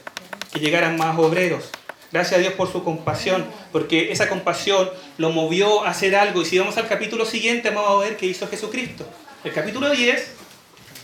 que 0.54 0.60
llegaran 0.60 0.98
más 0.98 1.18
obreros. 1.18 1.70
Gracias 2.12 2.38
a 2.38 2.42
Dios 2.42 2.54
por 2.54 2.72
su 2.72 2.84
compasión, 2.84 3.46
porque 3.72 4.12
esa 4.12 4.30
compasión 4.30 4.90
lo 5.18 5.32
movió 5.32 5.84
a 5.84 5.90
hacer 5.90 6.16
algo. 6.16 6.44
Y 6.44 6.46
si 6.46 6.58
vamos 6.58 6.78
al 6.78 6.88
capítulo 6.88 7.26
siguiente, 7.26 7.72
vamos 7.72 8.04
a 8.04 8.08
ver 8.08 8.16
qué 8.18 8.28
hizo 8.28 8.48
Jesucristo. 8.48 9.06
El 9.44 9.52
capítulo 9.52 9.90
10 9.90 10.35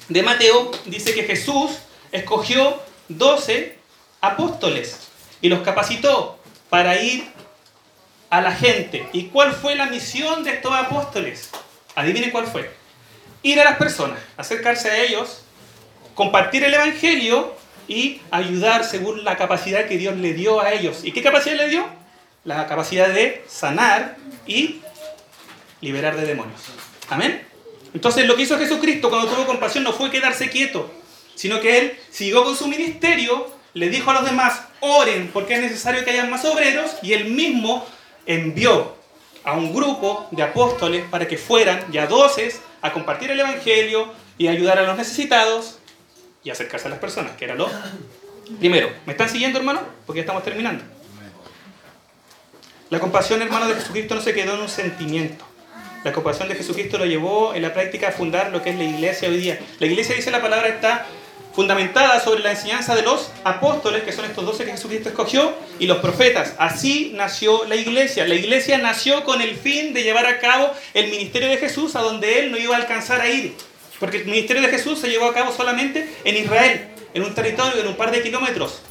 de 0.09 0.23
Mateo 0.23 0.71
dice 0.85 1.13
que 1.13 1.23
Jesús 1.23 1.71
escogió 2.11 2.81
12 3.09 3.77
apóstoles 4.21 5.07
y 5.41 5.49
los 5.49 5.61
capacitó 5.61 6.37
para 6.69 7.01
ir 7.01 7.25
a 8.29 8.41
la 8.41 8.53
gente. 8.53 9.07
¿Y 9.13 9.25
cuál 9.25 9.53
fue 9.53 9.75
la 9.75 9.87
misión 9.87 10.43
de 10.43 10.51
estos 10.51 10.73
apóstoles? 10.73 11.49
Adivinen 11.95 12.31
cuál 12.31 12.47
fue. 12.47 12.71
Ir 13.43 13.59
a 13.59 13.63
las 13.63 13.77
personas, 13.77 14.19
acercarse 14.37 14.89
a 14.89 14.97
ellos, 15.03 15.43
compartir 16.15 16.63
el 16.63 16.73
Evangelio 16.73 17.55
y 17.87 18.21
ayudar 18.31 18.85
según 18.85 19.23
la 19.23 19.35
capacidad 19.35 19.85
que 19.85 19.97
Dios 19.97 20.15
le 20.17 20.33
dio 20.33 20.61
a 20.61 20.71
ellos. 20.71 21.03
¿Y 21.03 21.11
qué 21.11 21.21
capacidad 21.21 21.55
le 21.55 21.67
dio? 21.67 21.85
La 22.43 22.67
capacidad 22.67 23.09
de 23.09 23.43
sanar 23.47 24.15
y 24.45 24.81
liberar 25.81 26.15
de 26.15 26.25
demonios. 26.25 26.61
Amén. 27.09 27.50
Entonces 27.93 28.25
lo 28.25 28.35
que 28.35 28.43
hizo 28.43 28.57
Jesucristo 28.57 29.09
cuando 29.09 29.29
tuvo 29.29 29.45
compasión 29.45 29.83
no 29.83 29.93
fue 29.93 30.09
quedarse 30.09 30.49
quieto, 30.49 30.91
sino 31.35 31.59
que 31.59 31.77
Él 31.77 31.99
siguió 32.09 32.43
con 32.43 32.55
su 32.55 32.67
ministerio, 32.67 33.47
le 33.73 33.89
dijo 33.89 34.11
a 34.11 34.13
los 34.13 34.25
demás, 34.25 34.61
oren 34.79 35.29
porque 35.33 35.55
es 35.55 35.61
necesario 35.61 36.03
que 36.03 36.11
haya 36.11 36.25
más 36.25 36.45
obreros, 36.45 36.91
y 37.01 37.13
Él 37.13 37.25
mismo 37.25 37.85
envió 38.25 38.95
a 39.43 39.53
un 39.53 39.73
grupo 39.73 40.27
de 40.31 40.43
apóstoles 40.43 41.03
para 41.09 41.27
que 41.27 41.37
fueran 41.37 41.91
ya 41.91 42.07
doces 42.07 42.61
a 42.81 42.93
compartir 42.93 43.31
el 43.31 43.39
Evangelio 43.39 44.11
y 44.37 44.47
ayudar 44.47 44.79
a 44.79 44.83
los 44.83 44.97
necesitados 44.97 45.79
y 46.43 46.49
acercarse 46.49 46.87
a 46.87 46.91
las 46.91 46.99
personas, 46.99 47.35
que 47.35 47.45
era 47.45 47.55
lo 47.55 47.69
primero. 48.59 48.89
¿Me 49.05 49.13
están 49.13 49.29
siguiendo, 49.29 49.59
hermano? 49.59 49.81
Porque 50.05 50.17
ya 50.17 50.23
estamos 50.23 50.43
terminando. 50.43 50.83
La 52.89 52.99
compasión, 52.99 53.41
hermano, 53.41 53.67
de 53.67 53.75
Jesucristo 53.75 54.15
no 54.15 54.21
se 54.21 54.33
quedó 54.33 54.55
en 54.55 54.61
un 54.61 54.69
sentimiento. 54.69 55.45
La 56.03 56.11
compasión 56.11 56.49
de 56.49 56.55
Jesucristo 56.55 56.97
lo 56.97 57.05
llevó 57.05 57.53
en 57.53 57.61
la 57.61 57.73
práctica 57.73 58.07
a 58.07 58.11
fundar 58.11 58.51
lo 58.51 58.63
que 58.63 58.71
es 58.71 58.75
la 58.75 58.83
iglesia 58.83 59.29
hoy 59.29 59.37
día. 59.37 59.59
La 59.79 59.85
iglesia, 59.85 60.15
dice 60.15 60.31
la 60.31 60.41
palabra, 60.41 60.67
está 60.67 61.05
fundamentada 61.53 62.19
sobre 62.19 62.41
la 62.41 62.51
enseñanza 62.51 62.95
de 62.95 63.03
los 63.03 63.29
apóstoles, 63.43 64.03
que 64.03 64.11
son 64.11 64.25
estos 64.25 64.43
doce 64.43 64.65
que 64.65 64.71
Jesucristo 64.71 65.09
escogió, 65.09 65.53
y 65.77 65.85
los 65.85 65.97
profetas. 65.99 66.55
Así 66.57 67.11
nació 67.13 67.65
la 67.65 67.75
iglesia. 67.75 68.25
La 68.25 68.33
iglesia 68.33 68.79
nació 68.79 69.23
con 69.23 69.41
el 69.41 69.55
fin 69.55 69.93
de 69.93 70.01
llevar 70.01 70.25
a 70.25 70.39
cabo 70.39 70.71
el 70.95 71.11
ministerio 71.11 71.49
de 71.49 71.57
Jesús 71.57 71.95
a 71.95 72.01
donde 72.01 72.39
él 72.39 72.51
no 72.51 72.57
iba 72.57 72.75
a 72.75 72.79
alcanzar 72.79 73.21
a 73.21 73.29
ir. 73.29 73.53
Porque 73.99 74.17
el 74.17 74.25
ministerio 74.25 74.63
de 74.63 74.69
Jesús 74.69 74.99
se 74.99 75.09
llevó 75.09 75.27
a 75.27 75.33
cabo 75.35 75.51
solamente 75.51 76.09
en 76.23 76.35
Israel, 76.35 76.87
en 77.13 77.21
un 77.21 77.35
territorio 77.35 77.83
de 77.83 77.87
un 77.87 77.95
par 77.95 78.09
de 78.09 78.23
kilómetros. 78.23 78.81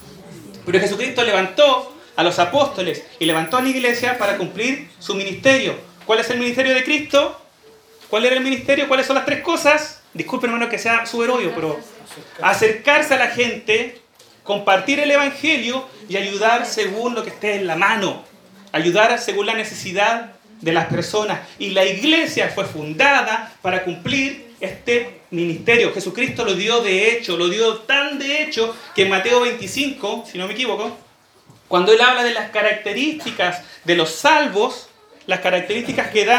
Pero 0.65 0.79
Jesucristo 0.79 1.23
levantó 1.23 1.93
a 2.15 2.23
los 2.23 2.39
apóstoles 2.39 3.03
y 3.19 3.25
levantó 3.25 3.57
a 3.57 3.61
la 3.61 3.69
iglesia 3.69 4.17
para 4.17 4.37
cumplir 4.37 4.89
su 4.99 5.15
ministerio. 5.15 5.90
¿Cuál 6.05 6.19
es 6.19 6.29
el 6.29 6.39
ministerio 6.39 6.73
de 6.73 6.83
Cristo? 6.83 7.39
¿Cuál 8.09 8.25
era 8.25 8.35
el 8.35 8.43
ministerio? 8.43 8.87
¿Cuáles 8.87 9.05
son 9.05 9.15
las 9.15 9.25
tres 9.25 9.41
cosas? 9.41 10.01
Disculpen, 10.13 10.49
hermano, 10.49 10.69
que 10.69 10.77
sea 10.77 11.05
súper 11.05 11.29
obvio, 11.29 11.53
pero 11.55 11.79
acercarse 12.41 13.13
a 13.13 13.17
la 13.17 13.27
gente, 13.27 14.01
compartir 14.43 14.99
el 14.99 15.11
Evangelio 15.11 15.87
y 16.09 16.17
ayudar 16.17 16.65
según 16.65 17.15
lo 17.15 17.23
que 17.23 17.29
esté 17.29 17.55
en 17.55 17.67
la 17.67 17.75
mano. 17.75 18.23
Ayudar 18.73 19.17
según 19.19 19.45
la 19.45 19.53
necesidad 19.53 20.33
de 20.59 20.71
las 20.71 20.87
personas. 20.87 21.39
Y 21.59 21.69
la 21.69 21.85
iglesia 21.85 22.49
fue 22.49 22.65
fundada 22.65 23.53
para 23.61 23.83
cumplir 23.83 24.55
este 24.59 25.21
ministerio. 25.31 25.93
Jesucristo 25.93 26.45
lo 26.45 26.53
dio 26.53 26.81
de 26.81 27.11
hecho, 27.11 27.37
lo 27.37 27.49
dio 27.49 27.79
tan 27.79 28.19
de 28.19 28.43
hecho 28.43 28.75
que 28.95 29.03
en 29.03 29.09
Mateo 29.09 29.41
25, 29.41 30.25
si 30.31 30.37
no 30.37 30.47
me 30.47 30.53
equivoco, 30.53 30.97
cuando 31.67 31.93
él 31.93 32.01
habla 32.01 32.23
de 32.23 32.33
las 32.33 32.51
características 32.51 33.63
de 33.85 33.95
los 33.95 34.11
salvos, 34.11 34.89
las 35.31 35.39
características 35.39 36.09
que 36.09 36.29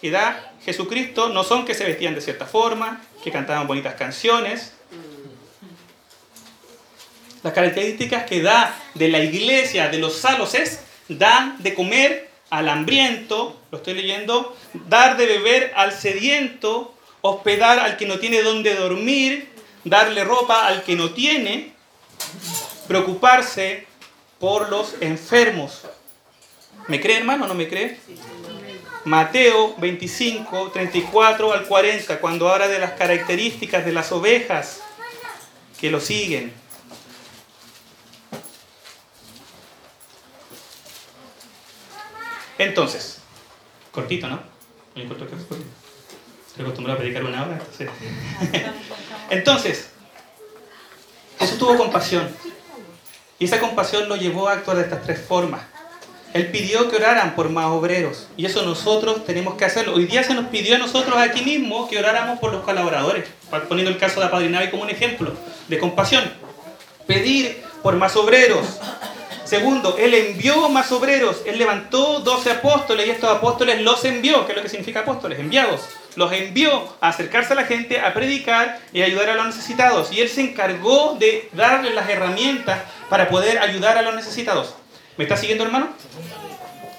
que 0.00 0.10
da 0.10 0.52
Jesucristo, 0.64 1.28
no 1.28 1.44
son 1.44 1.66
que 1.66 1.74
se 1.74 1.84
vestían 1.84 2.14
de 2.14 2.22
cierta 2.22 2.46
forma, 2.46 3.02
que 3.22 3.30
cantaban 3.30 3.66
bonitas 3.66 3.96
canciones. 3.96 4.72
Las 7.42 7.52
características 7.52 8.24
que 8.24 8.40
da 8.40 8.74
de 8.94 9.08
la 9.08 9.18
iglesia, 9.18 9.90
de 9.90 9.98
los 9.98 10.16
salvos, 10.16 10.54
es 10.54 10.80
dan 11.08 11.62
de 11.62 11.74
comer 11.74 12.30
al 12.48 12.70
hambriento, 12.70 13.60
lo 13.70 13.76
estoy 13.76 13.92
leyendo, 13.92 14.56
dar 14.88 15.18
de 15.18 15.26
beber 15.26 15.74
al 15.76 15.92
sediento, 15.92 16.94
hospedar 17.20 17.78
al 17.78 17.98
que 17.98 18.06
no 18.06 18.18
tiene 18.18 18.40
dónde 18.40 18.74
dormir, 18.74 19.50
darle 19.84 20.24
ropa 20.24 20.66
al 20.66 20.82
que 20.82 20.96
no 20.96 21.10
tiene, 21.10 21.72
preocuparse 22.86 23.86
por 24.40 24.70
los 24.70 24.94
enfermos. 25.02 25.82
¿Me 26.88 27.00
cree, 27.00 27.18
hermano, 27.18 27.46
no 27.46 27.54
me 27.54 27.68
cree? 27.68 27.98
Mateo 29.04 29.74
25, 29.76 30.70
34 30.70 31.52
al 31.52 31.66
40, 31.66 32.18
cuando 32.18 32.48
habla 32.48 32.66
de 32.68 32.78
las 32.78 32.92
características 32.92 33.84
de 33.84 33.92
las 33.92 34.10
ovejas 34.10 34.80
que 35.78 35.90
lo 35.90 36.00
siguen. 36.00 36.52
Entonces, 42.56 43.18
cortito, 43.92 44.26
¿no? 44.26 44.40
Estoy 44.96 46.64
acostumbrado 46.64 46.98
a 46.98 47.00
predicar 47.00 47.24
una 47.24 47.44
hora. 47.44 47.52
Entonces, 47.52 47.90
entonces 49.30 49.90
Jesús 51.38 51.58
tuvo 51.58 51.76
compasión. 51.76 52.28
Y 53.38 53.44
esa 53.44 53.60
compasión 53.60 54.08
lo 54.08 54.16
llevó 54.16 54.48
a 54.48 54.54
actuar 54.54 54.78
de 54.78 54.82
estas 54.84 55.02
tres 55.02 55.20
formas. 55.20 55.77
Él 56.34 56.48
pidió 56.48 56.90
que 56.90 56.96
oraran 56.96 57.34
por 57.34 57.48
más 57.48 57.66
obreros. 57.66 58.28
Y 58.36 58.46
eso 58.46 58.62
nosotros 58.62 59.24
tenemos 59.24 59.54
que 59.54 59.64
hacerlo. 59.64 59.94
Hoy 59.94 60.04
día 60.04 60.22
se 60.22 60.34
nos 60.34 60.46
pidió 60.46 60.76
a 60.76 60.78
nosotros 60.78 61.16
aquí 61.16 61.42
mismo 61.42 61.88
que 61.88 61.98
oráramos 61.98 62.38
por 62.38 62.52
los 62.52 62.62
colaboradores. 62.64 63.28
Poniendo 63.68 63.90
el 63.90 63.98
caso 63.98 64.20
de 64.20 64.26
Apadrinave 64.26 64.70
como 64.70 64.82
un 64.82 64.90
ejemplo 64.90 65.32
de 65.68 65.78
compasión. 65.78 66.24
Pedir 67.06 67.62
por 67.82 67.96
más 67.96 68.14
obreros. 68.16 68.78
Segundo, 69.44 69.96
Él 69.98 70.12
envió 70.12 70.68
más 70.68 70.92
obreros. 70.92 71.38
Él 71.46 71.56
levantó 71.56 72.20
12 72.20 72.50
apóstoles 72.50 73.06
y 73.06 73.10
estos 73.10 73.30
apóstoles 73.30 73.80
los 73.80 74.04
envió. 74.04 74.44
¿Qué 74.44 74.52
es 74.52 74.56
lo 74.56 74.62
que 74.62 74.68
significa 74.68 75.00
apóstoles? 75.00 75.38
Enviados. 75.38 75.80
los 76.16 76.30
envió 76.32 76.96
a 77.00 77.08
acercarse 77.08 77.54
a 77.54 77.56
la 77.56 77.64
gente, 77.64 78.00
a 78.00 78.12
predicar 78.12 78.80
y 78.92 79.00
a 79.00 79.06
ayudar 79.06 79.30
a 79.30 79.34
los 79.34 79.46
necesitados. 79.46 80.12
Y 80.12 80.20
Él 80.20 80.28
se 80.28 80.42
encargó 80.42 81.16
de 81.18 81.48
darles 81.54 81.94
las 81.94 82.10
herramientas 82.10 82.80
para 83.08 83.30
poder 83.30 83.58
ayudar 83.60 83.96
a 83.96 84.02
los 84.02 84.14
necesitados. 84.14 84.74
¿Me 85.18 85.24
está 85.24 85.36
siguiendo, 85.36 85.64
hermano? 85.64 85.88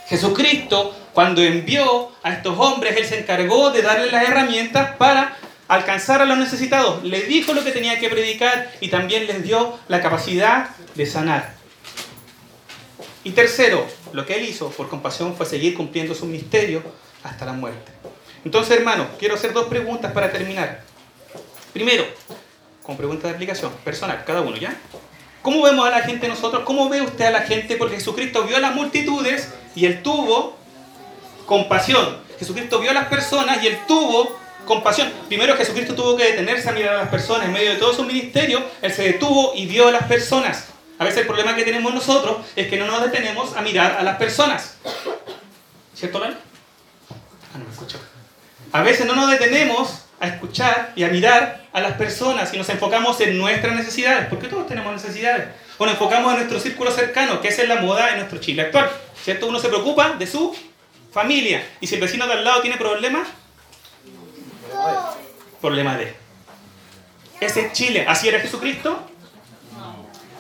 Jesucristo, 0.08 0.94
cuando 1.14 1.42
envió 1.42 2.12
a 2.22 2.34
estos 2.34 2.60
hombres, 2.60 2.98
Él 2.98 3.06
se 3.06 3.18
encargó 3.18 3.72
de 3.72 3.82
darles 3.82 4.12
las 4.12 4.28
herramientas 4.28 4.98
para 4.98 5.38
alcanzar 5.70 6.22
a 6.22 6.26
los 6.26 6.38
necesitados. 6.38 7.02
Les 7.06 7.30
dijo 7.30 7.54
lo 7.54 7.64
que 7.64 7.72
tenía 7.72 7.98
que 7.98 8.10
predicar 8.10 8.74
y 8.82 8.90
también 8.90 9.26
les 9.26 9.42
dio 9.44 9.80
la 9.88 10.02
capacidad 10.02 10.72
de 10.96 11.06
sanar. 11.06 11.54
Y 13.24 13.32
tercero, 13.32 13.88
lo 14.12 14.26
que 14.26 14.36
Él 14.36 14.50
hizo 14.50 14.70
por 14.72 14.90
compasión 14.90 15.34
fue 15.36 15.46
seguir 15.46 15.74
cumpliendo 15.74 16.14
su 16.14 16.26
ministerio 16.26 16.84
hasta 17.24 17.46
la 17.46 17.54
muerte. 17.54 17.92
Entonces, 18.44 18.78
hermano, 18.78 19.08
quiero 19.18 19.36
hacer 19.36 19.54
dos 19.54 19.68
preguntas 19.68 20.12
para 20.12 20.30
terminar. 20.30 20.84
Primero, 21.72 22.06
con 22.84 22.98
pregunta 22.98 23.30
de 23.30 23.36
aplicación, 23.36 23.72
personal, 23.86 24.24
cada 24.26 24.42
uno, 24.42 24.58
¿ya? 24.58 24.76
¿Cómo 25.50 25.64
vemos 25.64 25.88
a 25.88 25.90
la 25.90 26.02
gente 26.02 26.28
nosotros? 26.28 26.62
¿Cómo 26.64 26.90
ve 26.90 27.02
usted 27.02 27.26
a 27.26 27.32
la 27.32 27.42
gente? 27.42 27.76
Porque 27.76 27.96
Jesucristo 27.96 28.44
vio 28.44 28.58
a 28.58 28.60
las 28.60 28.76
multitudes 28.76 29.52
y 29.74 29.88
Él 29.88 30.04
tuvo 30.04 30.56
compasión. 31.48 32.20
Jesucristo 32.38 32.80
vio 32.80 32.92
a 32.92 32.94
las 32.94 33.08
personas 33.08 33.64
y 33.64 33.66
Él 33.66 33.80
tuvo 33.88 34.38
compasión. 34.66 35.12
Primero 35.28 35.58
Jesucristo 35.58 35.96
tuvo 35.96 36.16
que 36.16 36.26
detenerse 36.26 36.70
a 36.70 36.72
mirar 36.72 36.94
a 36.94 36.98
las 36.98 37.10
personas. 37.10 37.48
En 37.48 37.54
medio 37.54 37.72
de 37.72 37.78
todo 37.78 37.96
su 37.96 38.04
ministerio, 38.04 38.62
Él 38.84 38.94
se 38.94 39.02
detuvo 39.02 39.54
y 39.56 39.66
vio 39.66 39.88
a 39.88 39.92
las 39.92 40.04
personas. 40.04 40.68
A 41.00 41.04
veces 41.04 41.22
el 41.22 41.26
problema 41.26 41.56
que 41.56 41.64
tenemos 41.64 41.96
nosotros 41.96 42.46
es 42.56 42.68
que 42.68 42.78
no 42.78 42.86
nos 42.86 43.02
detenemos 43.02 43.58
a 43.58 43.62
mirar 43.62 43.98
a 44.00 44.04
las 44.04 44.18
personas. 44.18 44.76
¿Cierto, 45.96 46.20
Lalo? 46.20 46.36
Ah, 47.56 47.58
no 47.58 47.66
me 47.66 47.72
escucho. 47.72 47.98
A 48.72 48.84
veces 48.84 49.08
no 49.08 49.16
nos 49.16 49.32
detenemos 49.32 50.04
a 50.20 50.28
escuchar 50.28 50.94
y 50.96 51.04
a 51.04 51.10
mirar 51.10 51.66
a 51.72 51.82
las 51.82 51.94
personas 51.94 52.54
y 52.54 52.58
nos 52.58 52.70
enfocamos 52.70 53.20
en 53.22 53.38
nuestras 53.38 53.76
necesidades, 53.76 54.28
porque 54.28 54.48
todos 54.48 54.68
tenemos 54.68 54.92
necesidades. 54.94 55.48
O 55.78 55.86
nos 55.86 55.94
enfocamos 55.94 56.32
en 56.34 56.40
nuestro 56.40 56.60
círculo 56.60 56.92
cercano, 56.92 57.40
que 57.42 57.48
esa 57.48 57.62
es 57.62 57.70
la 57.70 57.78
moda 57.78 58.10
en 58.10 58.18
nuestro 58.18 58.40
Chile 58.40 58.64
actual. 58.64 58.90
¿Cierto? 59.24 59.48
Uno 59.48 59.60
se 59.60 59.70
preocupa 59.70 60.16
de 60.18 60.28
su 60.28 60.56
familia. 61.12 61.66
Y 61.80 61.88
si 61.88 61.96
el 61.96 62.02
vecino 62.02 62.28
de 62.28 62.34
al 62.34 62.44
lado 62.44 62.62
tiene 62.62 62.78
problemas, 62.78 63.28
problema 65.62 65.98
de. 65.98 66.16
¿Ese 67.40 67.68
es 67.68 67.74
Chile? 67.74 68.06
¿Así 68.08 68.28
era 68.28 68.40
Jesucristo? 68.40 69.10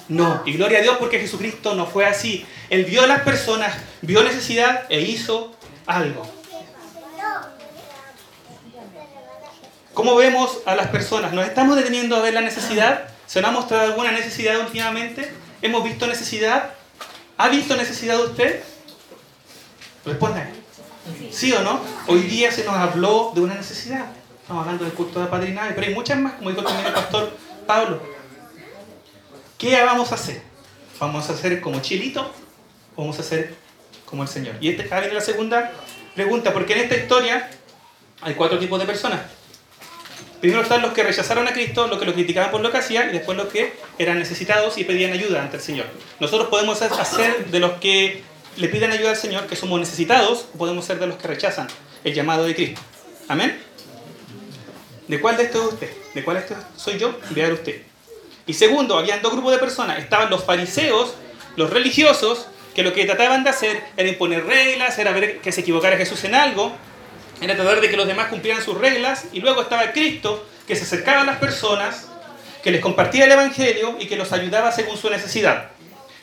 No. 0.09 0.41
Y 0.45 0.53
gloria 0.53 0.79
a 0.79 0.81
Dios 0.81 0.97
porque 0.97 1.19
Jesucristo 1.19 1.75
no 1.75 1.85
fue 1.85 2.05
así. 2.05 2.45
Él 2.69 2.83
vio 2.83 3.03
a 3.03 3.07
las 3.07 3.21
personas, 3.21 3.77
vio 4.01 4.23
necesidad 4.23 4.85
e 4.89 5.01
hizo 5.01 5.55
algo. 5.85 6.38
¿Cómo 9.99 10.15
vemos 10.15 10.59
a 10.65 10.77
las 10.77 10.88
personas? 10.88 11.33
¿Nos 11.33 11.45
estamos 11.45 11.75
deteniendo 11.75 12.15
a 12.15 12.21
ver 12.21 12.33
la 12.33 12.39
necesidad? 12.39 13.09
¿Se 13.27 13.41
nos 13.41 13.49
ha 13.49 13.51
mostrado 13.51 13.83
alguna 13.83 14.13
necesidad 14.13 14.57
últimamente? 14.57 15.29
¿Hemos 15.62 15.83
visto 15.83 16.07
necesidad? 16.07 16.71
¿Ha 17.38 17.49
visto 17.49 17.75
necesidad 17.75 18.17
usted? 18.23 18.63
Responda. 20.05 20.49
¿Sí 21.31 21.51
o 21.51 21.62
no? 21.63 21.81
Hoy 22.07 22.21
día 22.21 22.49
se 22.49 22.63
nos 22.63 22.75
habló 22.75 23.33
de 23.35 23.41
una 23.41 23.55
necesidad. 23.55 24.05
Estamos 24.41 24.62
hablando 24.62 24.85
del 24.85 24.93
culto 24.93 25.19
de 25.19 25.27
padrinaje, 25.27 25.73
pero 25.75 25.88
hay 25.88 25.93
muchas 25.93 26.17
más, 26.17 26.35
como 26.35 26.49
dijo 26.51 26.63
también 26.63 26.88
el 26.88 26.93
pastor 26.93 27.31
Pablo. 27.67 28.01
¿Qué 29.57 29.83
vamos 29.83 30.13
a 30.13 30.15
hacer? 30.15 30.41
¿Vamos 30.97 31.29
a 31.29 31.33
hacer 31.33 31.59
como 31.59 31.81
Chilito 31.81 32.21
o 32.95 33.01
vamos 33.01 33.17
a 33.17 33.21
hacer 33.21 33.53
como 34.05 34.23
el 34.23 34.29
Señor? 34.29 34.55
Y 34.62 34.69
esta 34.69 34.97
viene 35.01 35.15
la 35.15 35.19
segunda 35.19 35.73
pregunta, 36.15 36.53
porque 36.53 36.71
en 36.71 36.79
esta 36.83 36.95
historia 36.95 37.49
hay 38.21 38.33
cuatro 38.35 38.57
tipos 38.57 38.79
de 38.79 38.85
personas. 38.85 39.38
Primero 40.39 40.62
están 40.62 40.82
los 40.82 40.93
que 40.93 41.04
rechazaron 41.04 41.47
a 41.47 41.54
Cristo, 41.54 41.88
los 41.88 41.99
que 41.99 42.06
lo 42.06 42.13
criticaban 42.13 42.52
por 42.52 42.62
lo 42.62 42.71
que 42.71 42.78
hacía, 42.78 43.10
y 43.10 43.13
después 43.13 43.38
los 43.38 43.47
que 43.47 43.73
eran 43.97 44.19
necesitados 44.19 44.78
y 44.78 44.86
pedían 44.86 45.12
ayuda 45.12 45.41
ante 45.41 45.58
el 45.58 45.63
Señor. 45.63 45.88
Nosotros 46.19 46.47
podemos 46.49 46.82
hacer 46.82 47.47
de 47.47 47.60
los 47.60 47.73
que 47.73 48.23
le 48.56 48.67
piden 48.69 48.91
ayuda 48.91 49.12
al 49.12 49.17
Señor, 49.17 49.47
que 49.47 49.56
somos 49.56 49.80
necesitados, 49.80 50.45
o 50.54 50.58
podemos 50.58 50.86
ser 50.86 50.99
de 50.99 51.08
los 51.08 51.17
que 51.17 51.28
rechazan 51.28 51.67
el 52.04 52.13
llamado 52.13 52.45
de 52.45 52.56
Cristo. 52.56 52.82
Amén. 53.28 53.60
¿De 55.08 55.19
cuál 55.19 55.38
de 55.38 55.43
estos 55.43 55.67
es 55.67 55.73
usted? 55.73 55.89
¿De 56.13 56.23
cuál 56.23 56.38
de 56.38 56.43
estos 56.43 56.58
soy 56.78 56.97
yo? 56.97 57.17
Vean 57.32 57.52
usted. 57.52 57.82
Y 58.45 58.54
segundo, 58.54 58.97
habían 58.97 59.21
dos 59.21 59.34
grupos 59.34 59.52
de 59.52 59.60
personas. 59.60 59.99
Estaban 59.99 60.30
los 60.30 60.43
fariseos, 60.43 61.13
los 61.56 61.69
religiosos, 61.69 62.47
que 62.73 62.84
lo 62.84 62.93
que 62.93 63.06
trataban 63.06 63.43
de 63.43 63.49
hacer 63.49 63.84
era 63.97 64.08
imponer 64.08 64.45
reglas, 64.45 64.97
era 64.99 65.12
ver 65.12 65.39
que 65.41 65.52
se 65.52 65.62
equivocara 65.62 65.97
Jesús 65.97 66.23
en 66.23 66.36
algo, 66.36 66.75
era 67.41 67.56
tratar 67.56 67.82
de 67.82 67.89
que 67.89 67.97
los 67.97 68.08
demás 68.08 68.28
cumplieran 68.28 68.63
sus 68.63 68.78
reglas. 68.78 69.25
Y 69.32 69.39
luego 69.39 69.62
estaba 69.62 69.91
Cristo, 69.91 70.45
que 70.67 70.75
se 70.75 70.84
acercaba 70.84 71.21
a 71.21 71.25
las 71.25 71.38
personas, 71.38 72.08
que 72.63 72.71
les 72.71 72.82
compartía 72.82 73.25
el 73.25 73.32
Evangelio 73.32 73.95
y 73.99 74.08
que 74.08 74.17
los 74.17 74.32
ayudaba 74.34 74.71
según 74.71 74.97
su 74.97 75.10
necesidad. 75.10 75.69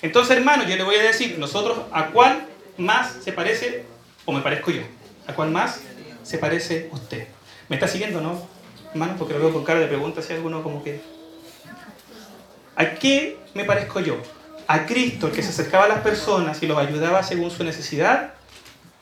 Entonces, 0.03 0.37
hermano, 0.37 0.65
yo 0.69 0.77
le 0.77 0.83
voy 0.83 0.97
a 0.97 1.03
decir, 1.03 1.39
nosotros, 1.39 1.79
¿a 1.93 2.07
cuál 2.09 2.47
más 2.77 3.15
se 3.25 3.33
parece 3.33 3.85
o 4.25 4.33
me 4.33 4.41
parezco 4.41 4.71
yo? 4.71 4.83
¿A 5.27 5.33
cuál 5.33 5.51
más 5.51 5.81
se 6.23 6.39
parece 6.39 6.91
usted? 6.93 7.27
¿Me 7.69 7.77
está 7.77 7.89
siguiendo, 7.89 8.21
no, 8.21 8.47
hermano? 8.91 9.15
Porque 9.19 9.35
lo 9.35 9.41
veo 9.41 9.53
con 9.53 9.65
cara 9.65 9.81
de 9.81 9.87
pregunta, 9.87 10.23
si 10.23 10.33
alguno 10.33 10.63
como 10.63 10.85
que... 10.85 11.01
¿A 12.77 12.91
qué 12.91 13.39
me 13.55 13.65
parezco 13.65 14.01
yo? 14.01 14.19
¿A 14.67 14.85
Cristo, 14.85 15.29
el 15.29 15.33
que 15.33 15.43
se 15.43 15.49
acercaba 15.49 15.85
a 15.87 15.89
las 15.89 16.01
personas 16.01 16.63
y 16.63 16.67
los 16.67 16.77
ayudaba 16.77 17.23
según 17.23 17.51
su 17.51 17.65
necesidad? 17.65 18.35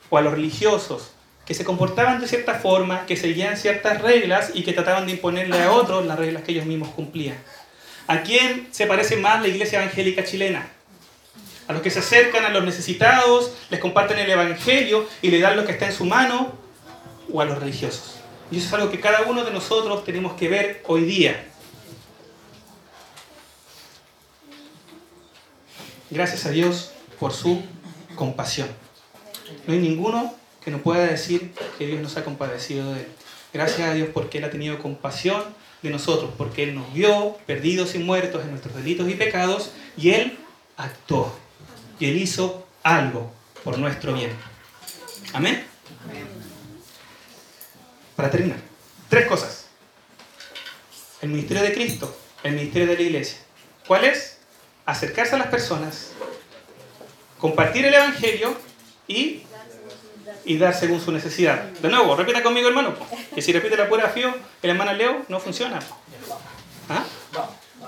¿O 0.09 0.17
a 0.17 0.21
los 0.21 0.33
religiosos, 0.33 1.11
que 1.45 1.53
se 1.53 1.63
comportaban 1.63 2.19
de 2.19 2.27
cierta 2.27 2.55
forma, 2.55 3.05
que 3.05 3.15
seguían 3.15 3.57
ciertas 3.57 4.01
reglas 4.01 4.51
y 4.53 4.63
que 4.63 4.73
trataban 4.73 5.05
de 5.05 5.13
imponerle 5.13 5.61
a 5.61 5.71
otros 5.71 6.05
las 6.05 6.17
reglas 6.17 6.43
que 6.43 6.51
ellos 6.51 6.65
mismos 6.65 6.89
cumplían? 6.89 7.37
¿A 8.07 8.21
quién 8.21 8.67
se 8.71 8.85
parece 8.85 9.17
más 9.17 9.41
la 9.41 9.47
iglesia 9.47 9.81
evangélica 9.81 10.23
chilena? 10.23 10.69
a 11.67 11.73
los 11.73 11.81
que 11.81 11.89
se 11.89 11.99
acercan 11.99 12.45
a 12.45 12.49
los 12.49 12.63
necesitados, 12.63 13.51
les 13.69 13.79
comparten 13.79 14.19
el 14.19 14.29
Evangelio 14.29 15.07
y 15.21 15.29
le 15.29 15.39
dan 15.39 15.55
lo 15.55 15.65
que 15.65 15.71
está 15.71 15.87
en 15.87 15.93
su 15.93 16.05
mano, 16.05 16.53
o 17.31 17.41
a 17.41 17.45
los 17.45 17.57
religiosos. 17.57 18.17
Y 18.51 18.57
eso 18.57 18.67
es 18.67 18.73
algo 18.73 18.91
que 18.91 18.99
cada 18.99 19.23
uno 19.23 19.43
de 19.43 19.51
nosotros 19.51 20.03
tenemos 20.03 20.33
que 20.33 20.47
ver 20.47 20.83
hoy 20.87 21.05
día. 21.05 21.43
Gracias 26.11 26.45
a 26.45 26.51
Dios 26.51 26.91
por 27.19 27.33
su 27.33 27.63
compasión. 28.15 28.69
No 29.65 29.73
hay 29.73 29.79
ninguno 29.79 30.35
que 30.65 30.71
no 30.71 30.79
pueda 30.79 31.05
decir 31.05 31.53
que 31.77 31.87
Dios 31.87 32.01
nos 32.01 32.17
ha 32.17 32.25
compadecido 32.25 32.93
de 32.93 33.01
él. 33.01 33.07
Gracias 33.53 33.87
a 33.87 33.93
Dios 33.93 34.09
porque 34.13 34.39
Él 34.39 34.43
ha 34.43 34.49
tenido 34.49 34.79
compasión 34.79 35.41
de 35.81 35.89
nosotros, 35.91 36.31
porque 36.37 36.63
Él 36.63 36.75
nos 36.75 36.91
vio 36.91 37.37
perdidos 37.45 37.95
y 37.95 37.99
muertos 37.99 38.43
en 38.43 38.49
nuestros 38.49 38.75
delitos 38.75 39.07
y 39.07 39.13
pecados, 39.13 39.71
y 39.95 40.09
Él 40.09 40.37
actuó 40.75 41.33
y 41.99 42.07
Él 42.07 42.17
hizo 42.17 42.67
algo 42.83 43.31
por 43.63 43.77
nuestro 43.77 44.13
bien. 44.13 44.31
Amén. 45.33 45.65
Para 48.15 48.31
terminar, 48.31 48.59
tres 49.09 49.27
cosas. 49.27 49.67
El 51.21 51.29
ministerio 51.29 51.63
de 51.63 51.73
Cristo, 51.73 52.15
el 52.43 52.53
ministerio 52.53 52.87
de 52.87 52.95
la 52.95 53.01
iglesia. 53.01 53.37
¿Cuál 53.87 54.05
es? 54.05 54.37
Acercarse 54.85 55.35
a 55.35 55.37
las 55.37 55.47
personas, 55.47 56.11
compartir 57.39 57.85
el 57.85 57.93
Evangelio 57.93 58.55
y, 59.07 59.43
y 60.43 60.57
dar 60.57 60.73
según 60.73 61.01
su 61.01 61.11
necesidad. 61.11 61.63
De 61.63 61.89
nuevo, 61.89 62.15
repita 62.15 62.43
conmigo, 62.43 62.67
hermano. 62.67 62.93
Que 63.33 63.41
si 63.41 63.51
repite 63.51 63.77
la 63.77 63.87
pura 63.87 64.09
fío, 64.09 64.33
el 64.61 64.69
hermano 64.69 64.93
Leo 64.93 65.25
no 65.27 65.39
funciona. 65.39 65.79
¿Ah? 66.89 67.03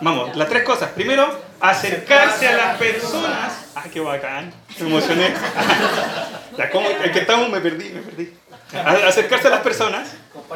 Vamos, 0.01 0.35
las 0.35 0.47
tres 0.49 0.63
cosas. 0.63 0.91
Primero, 0.91 1.39
acercarse 1.59 2.47
a 2.47 2.57
las 2.57 2.77
personas. 2.77 3.65
¡Ay, 3.75 3.89
qué 3.91 3.99
bacán! 3.99 4.53
Me 4.79 4.87
emocioné. 4.87 5.33
El 7.03 7.11
que 7.11 7.19
estamos 7.19 7.49
me 7.49 7.61
perdí, 7.61 7.89
me 7.89 8.01
perdí. 8.01 8.33
Acercarse 8.73 9.47
a 9.47 9.51
las 9.51 9.61
personas, 9.61 10.09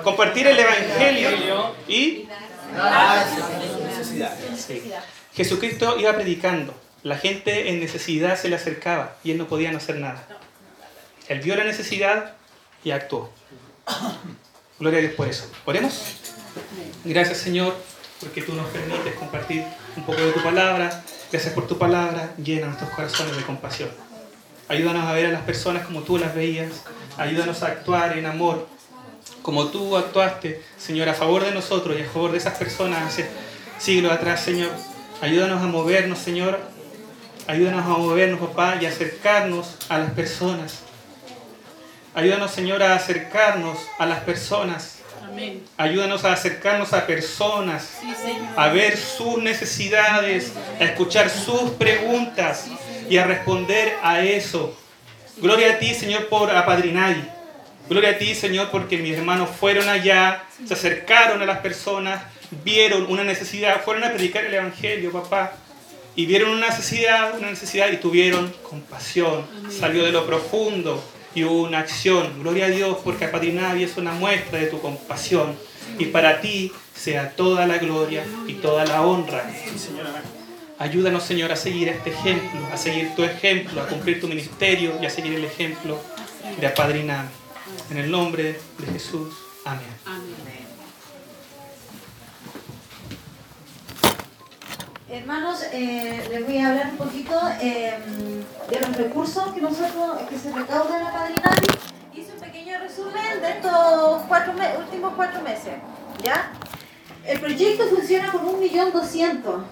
compartir 0.04 0.48
el 0.48 0.60
Evangelio 0.60 1.76
y... 1.88 2.28
Sí. 4.58 4.92
Jesucristo 5.34 5.98
iba 6.00 6.14
predicando. 6.14 6.74
La 7.04 7.18
gente 7.18 7.70
en 7.70 7.80
necesidad 7.80 8.38
se 8.38 8.50
le 8.50 8.56
acercaba 8.56 9.16
y 9.24 9.32
él 9.32 9.38
no 9.38 9.48
podía 9.48 9.72
no 9.72 9.78
hacer 9.78 9.96
nada. 9.98 10.28
Él 11.28 11.40
vio 11.40 11.56
la 11.56 11.64
necesidad 11.64 12.34
y 12.84 12.92
actuó. 12.92 13.32
Gloria 14.80 15.00
a 15.00 15.02
Dios 15.02 15.14
por 15.14 15.28
eso. 15.28 15.50
Oremos. 15.66 16.18
Gracias 17.04 17.38
Señor 17.38 17.76
porque 18.20 18.42
tú 18.42 18.54
nos 18.54 18.68
permites 18.70 19.16
compartir 19.16 19.64
un 19.98 20.04
poco 20.04 20.22
de 20.22 20.32
tu 20.32 20.44
palabra. 20.44 21.04
Gracias 21.32 21.54
por 21.54 21.68
tu 21.68 21.78
palabra, 21.78 22.34
llena 22.38 22.68
nuestros 22.68 22.92
corazones 22.92 23.36
de 23.36 23.44
compasión. 23.44 23.90
Ayúdanos 24.68 25.06
a 25.06 25.14
ver 25.14 25.26
a 25.26 25.32
las 25.32 25.42
personas 25.42 25.86
como 25.86 26.02
tú 26.02 26.18
las 26.18 26.36
veías. 26.36 26.84
Ayúdanos 27.18 27.64
a 27.64 27.68
actuar 27.68 28.18
en 28.18 28.26
amor, 28.26 28.68
como 29.42 29.68
tú 29.68 29.98
actuaste, 29.98 30.62
Señor, 30.78 31.10
a 31.10 31.14
favor 31.14 31.44
de 31.44 31.52
nosotros 31.52 31.98
y 31.98 32.04
a 32.04 32.06
favor 32.06 32.32
de 32.32 32.38
esas 32.38 32.58
personas 32.58 33.04
hace 33.04 33.28
siglos 33.80 34.12
atrás, 34.12 34.44
Señor. 34.44 34.72
Ayúdanos 35.22 35.62
a 35.62 35.68
movernos, 35.68 36.20
Señor. 36.20 36.60
Ayúdanos 37.48 37.86
a 37.86 37.90
movernos, 37.90 38.40
papá, 38.40 38.78
y 38.80 38.86
acercarnos 38.86 39.78
a 39.90 39.98
las 39.98 40.12
personas. 40.12 40.80
Ayúdanos, 42.14 42.52
Señor, 42.52 42.84
a 42.84 42.96
acercarnos 42.96 43.78
a 43.98 44.06
las 44.06 44.20
personas 44.20 45.02
Amén. 45.32 45.64
Ayúdanos 45.78 46.26
a 46.26 46.34
acercarnos 46.34 46.92
a 46.92 47.08
personas, 47.08 47.90
Sí, 48.02 48.08
a 48.58 48.68
ver 48.68 48.98
sus 48.98 49.42
necesidades, 49.42 50.52
a 50.78 50.84
escuchar 50.84 51.30
sus 51.30 51.72
preguntas 51.72 52.68
y 53.10 53.18
a 53.18 53.26
responder 53.26 53.98
a 54.04 54.22
eso. 54.22 54.78
Gloria 55.38 55.74
a 55.74 55.80
ti, 55.80 55.94
Señor, 55.94 56.28
por 56.28 56.52
apadrinar. 56.52 57.16
Gloria 57.88 58.10
a 58.10 58.18
ti, 58.18 58.36
Señor, 58.36 58.72
porque 58.72 58.98
mis 58.98 59.18
hermanos 59.18 59.50
fueron 59.58 59.88
allá, 59.88 60.44
se 60.66 60.74
acercaron 60.74 61.42
a 61.42 61.46
las 61.46 61.60
personas, 61.60 62.22
vieron 62.66 63.06
una 63.10 63.24
necesidad, 63.24 63.82
fueron 63.84 64.04
a 64.04 64.12
predicar 64.12 64.44
el 64.44 64.54
Evangelio, 64.54 65.14
papá. 65.14 65.54
Y 66.14 66.26
vieron 66.26 66.52
una 66.52 66.68
necesidad, 66.68 67.38
una 67.38 67.50
necesidad 67.50 67.90
y 67.90 67.98
tuvieron 67.98 68.54
compasión. 68.64 69.48
Salió 69.70 70.04
de 70.04 70.12
lo 70.12 70.26
profundo 70.26 71.02
y 71.34 71.44
una 71.44 71.80
acción. 71.80 72.40
Gloria 72.40 72.66
a 72.66 72.70
Dios 72.70 72.98
porque 73.04 73.26
Apadrinavi 73.26 73.84
es 73.84 73.98
una 73.98 74.14
muestra 74.14 74.60
de 74.60 74.68
tu 74.68 74.80
compasión. 74.80 75.56
Y 75.98 76.06
para 76.06 76.42
ti 76.42 76.72
sea 76.96 77.32
toda 77.36 77.66
la 77.68 77.78
gloria 77.78 78.24
y 78.48 78.54
toda 78.56 78.86
la 78.86 79.02
honra. 79.02 79.44
Ayúdanos, 80.78 81.24
Señor, 81.24 81.52
a 81.52 81.56
seguir 81.56 81.90
este 81.90 82.10
ejemplo, 82.10 82.60
a 82.72 82.78
seguir 82.78 83.14
tu 83.16 83.24
ejemplo, 83.24 83.82
a 83.82 83.88
cumplir 83.88 84.20
tu 84.20 84.28
ministerio 84.28 84.94
y 85.02 85.06
a 85.06 85.10
seguir 85.10 85.34
el 85.34 85.46
ejemplo 85.46 86.00
de 86.60 86.68
Apadrinavi. 86.68 87.30
En 87.92 87.98
el 87.98 88.10
nombre 88.10 88.60
de 88.78 88.94
Jesús. 88.94 89.34
Amén. 89.66 90.31
Hermanos, 95.12 95.66
eh, 95.74 96.26
les 96.30 96.46
voy 96.46 96.58
a 96.60 96.70
hablar 96.70 96.92
un 96.92 96.98
poquito 96.98 97.38
eh, 97.60 97.98
de 98.70 98.80
los 98.80 98.96
recursos 98.96 99.54
que 99.54 99.60
nosotros 99.60 100.20
que 100.30 100.40
se 100.40 100.54
recaudan 100.54 101.04
la 101.04 101.12
Padrinari. 101.12 101.68
Hice 102.14 102.32
un 102.32 102.40
pequeño 102.40 102.80
resumen 102.80 103.42
de 103.42 103.50
estos 103.50 104.22
últimos 104.80 105.14
cuatro 105.14 105.42
meses. 105.42 105.74
¿ya? 106.24 106.54
El 107.26 107.42
proyecto 107.42 107.88
funciona 107.88 108.32
con 108.32 108.46
un 108.48 108.62
millón 108.62 108.94
doscientos. 108.94 109.64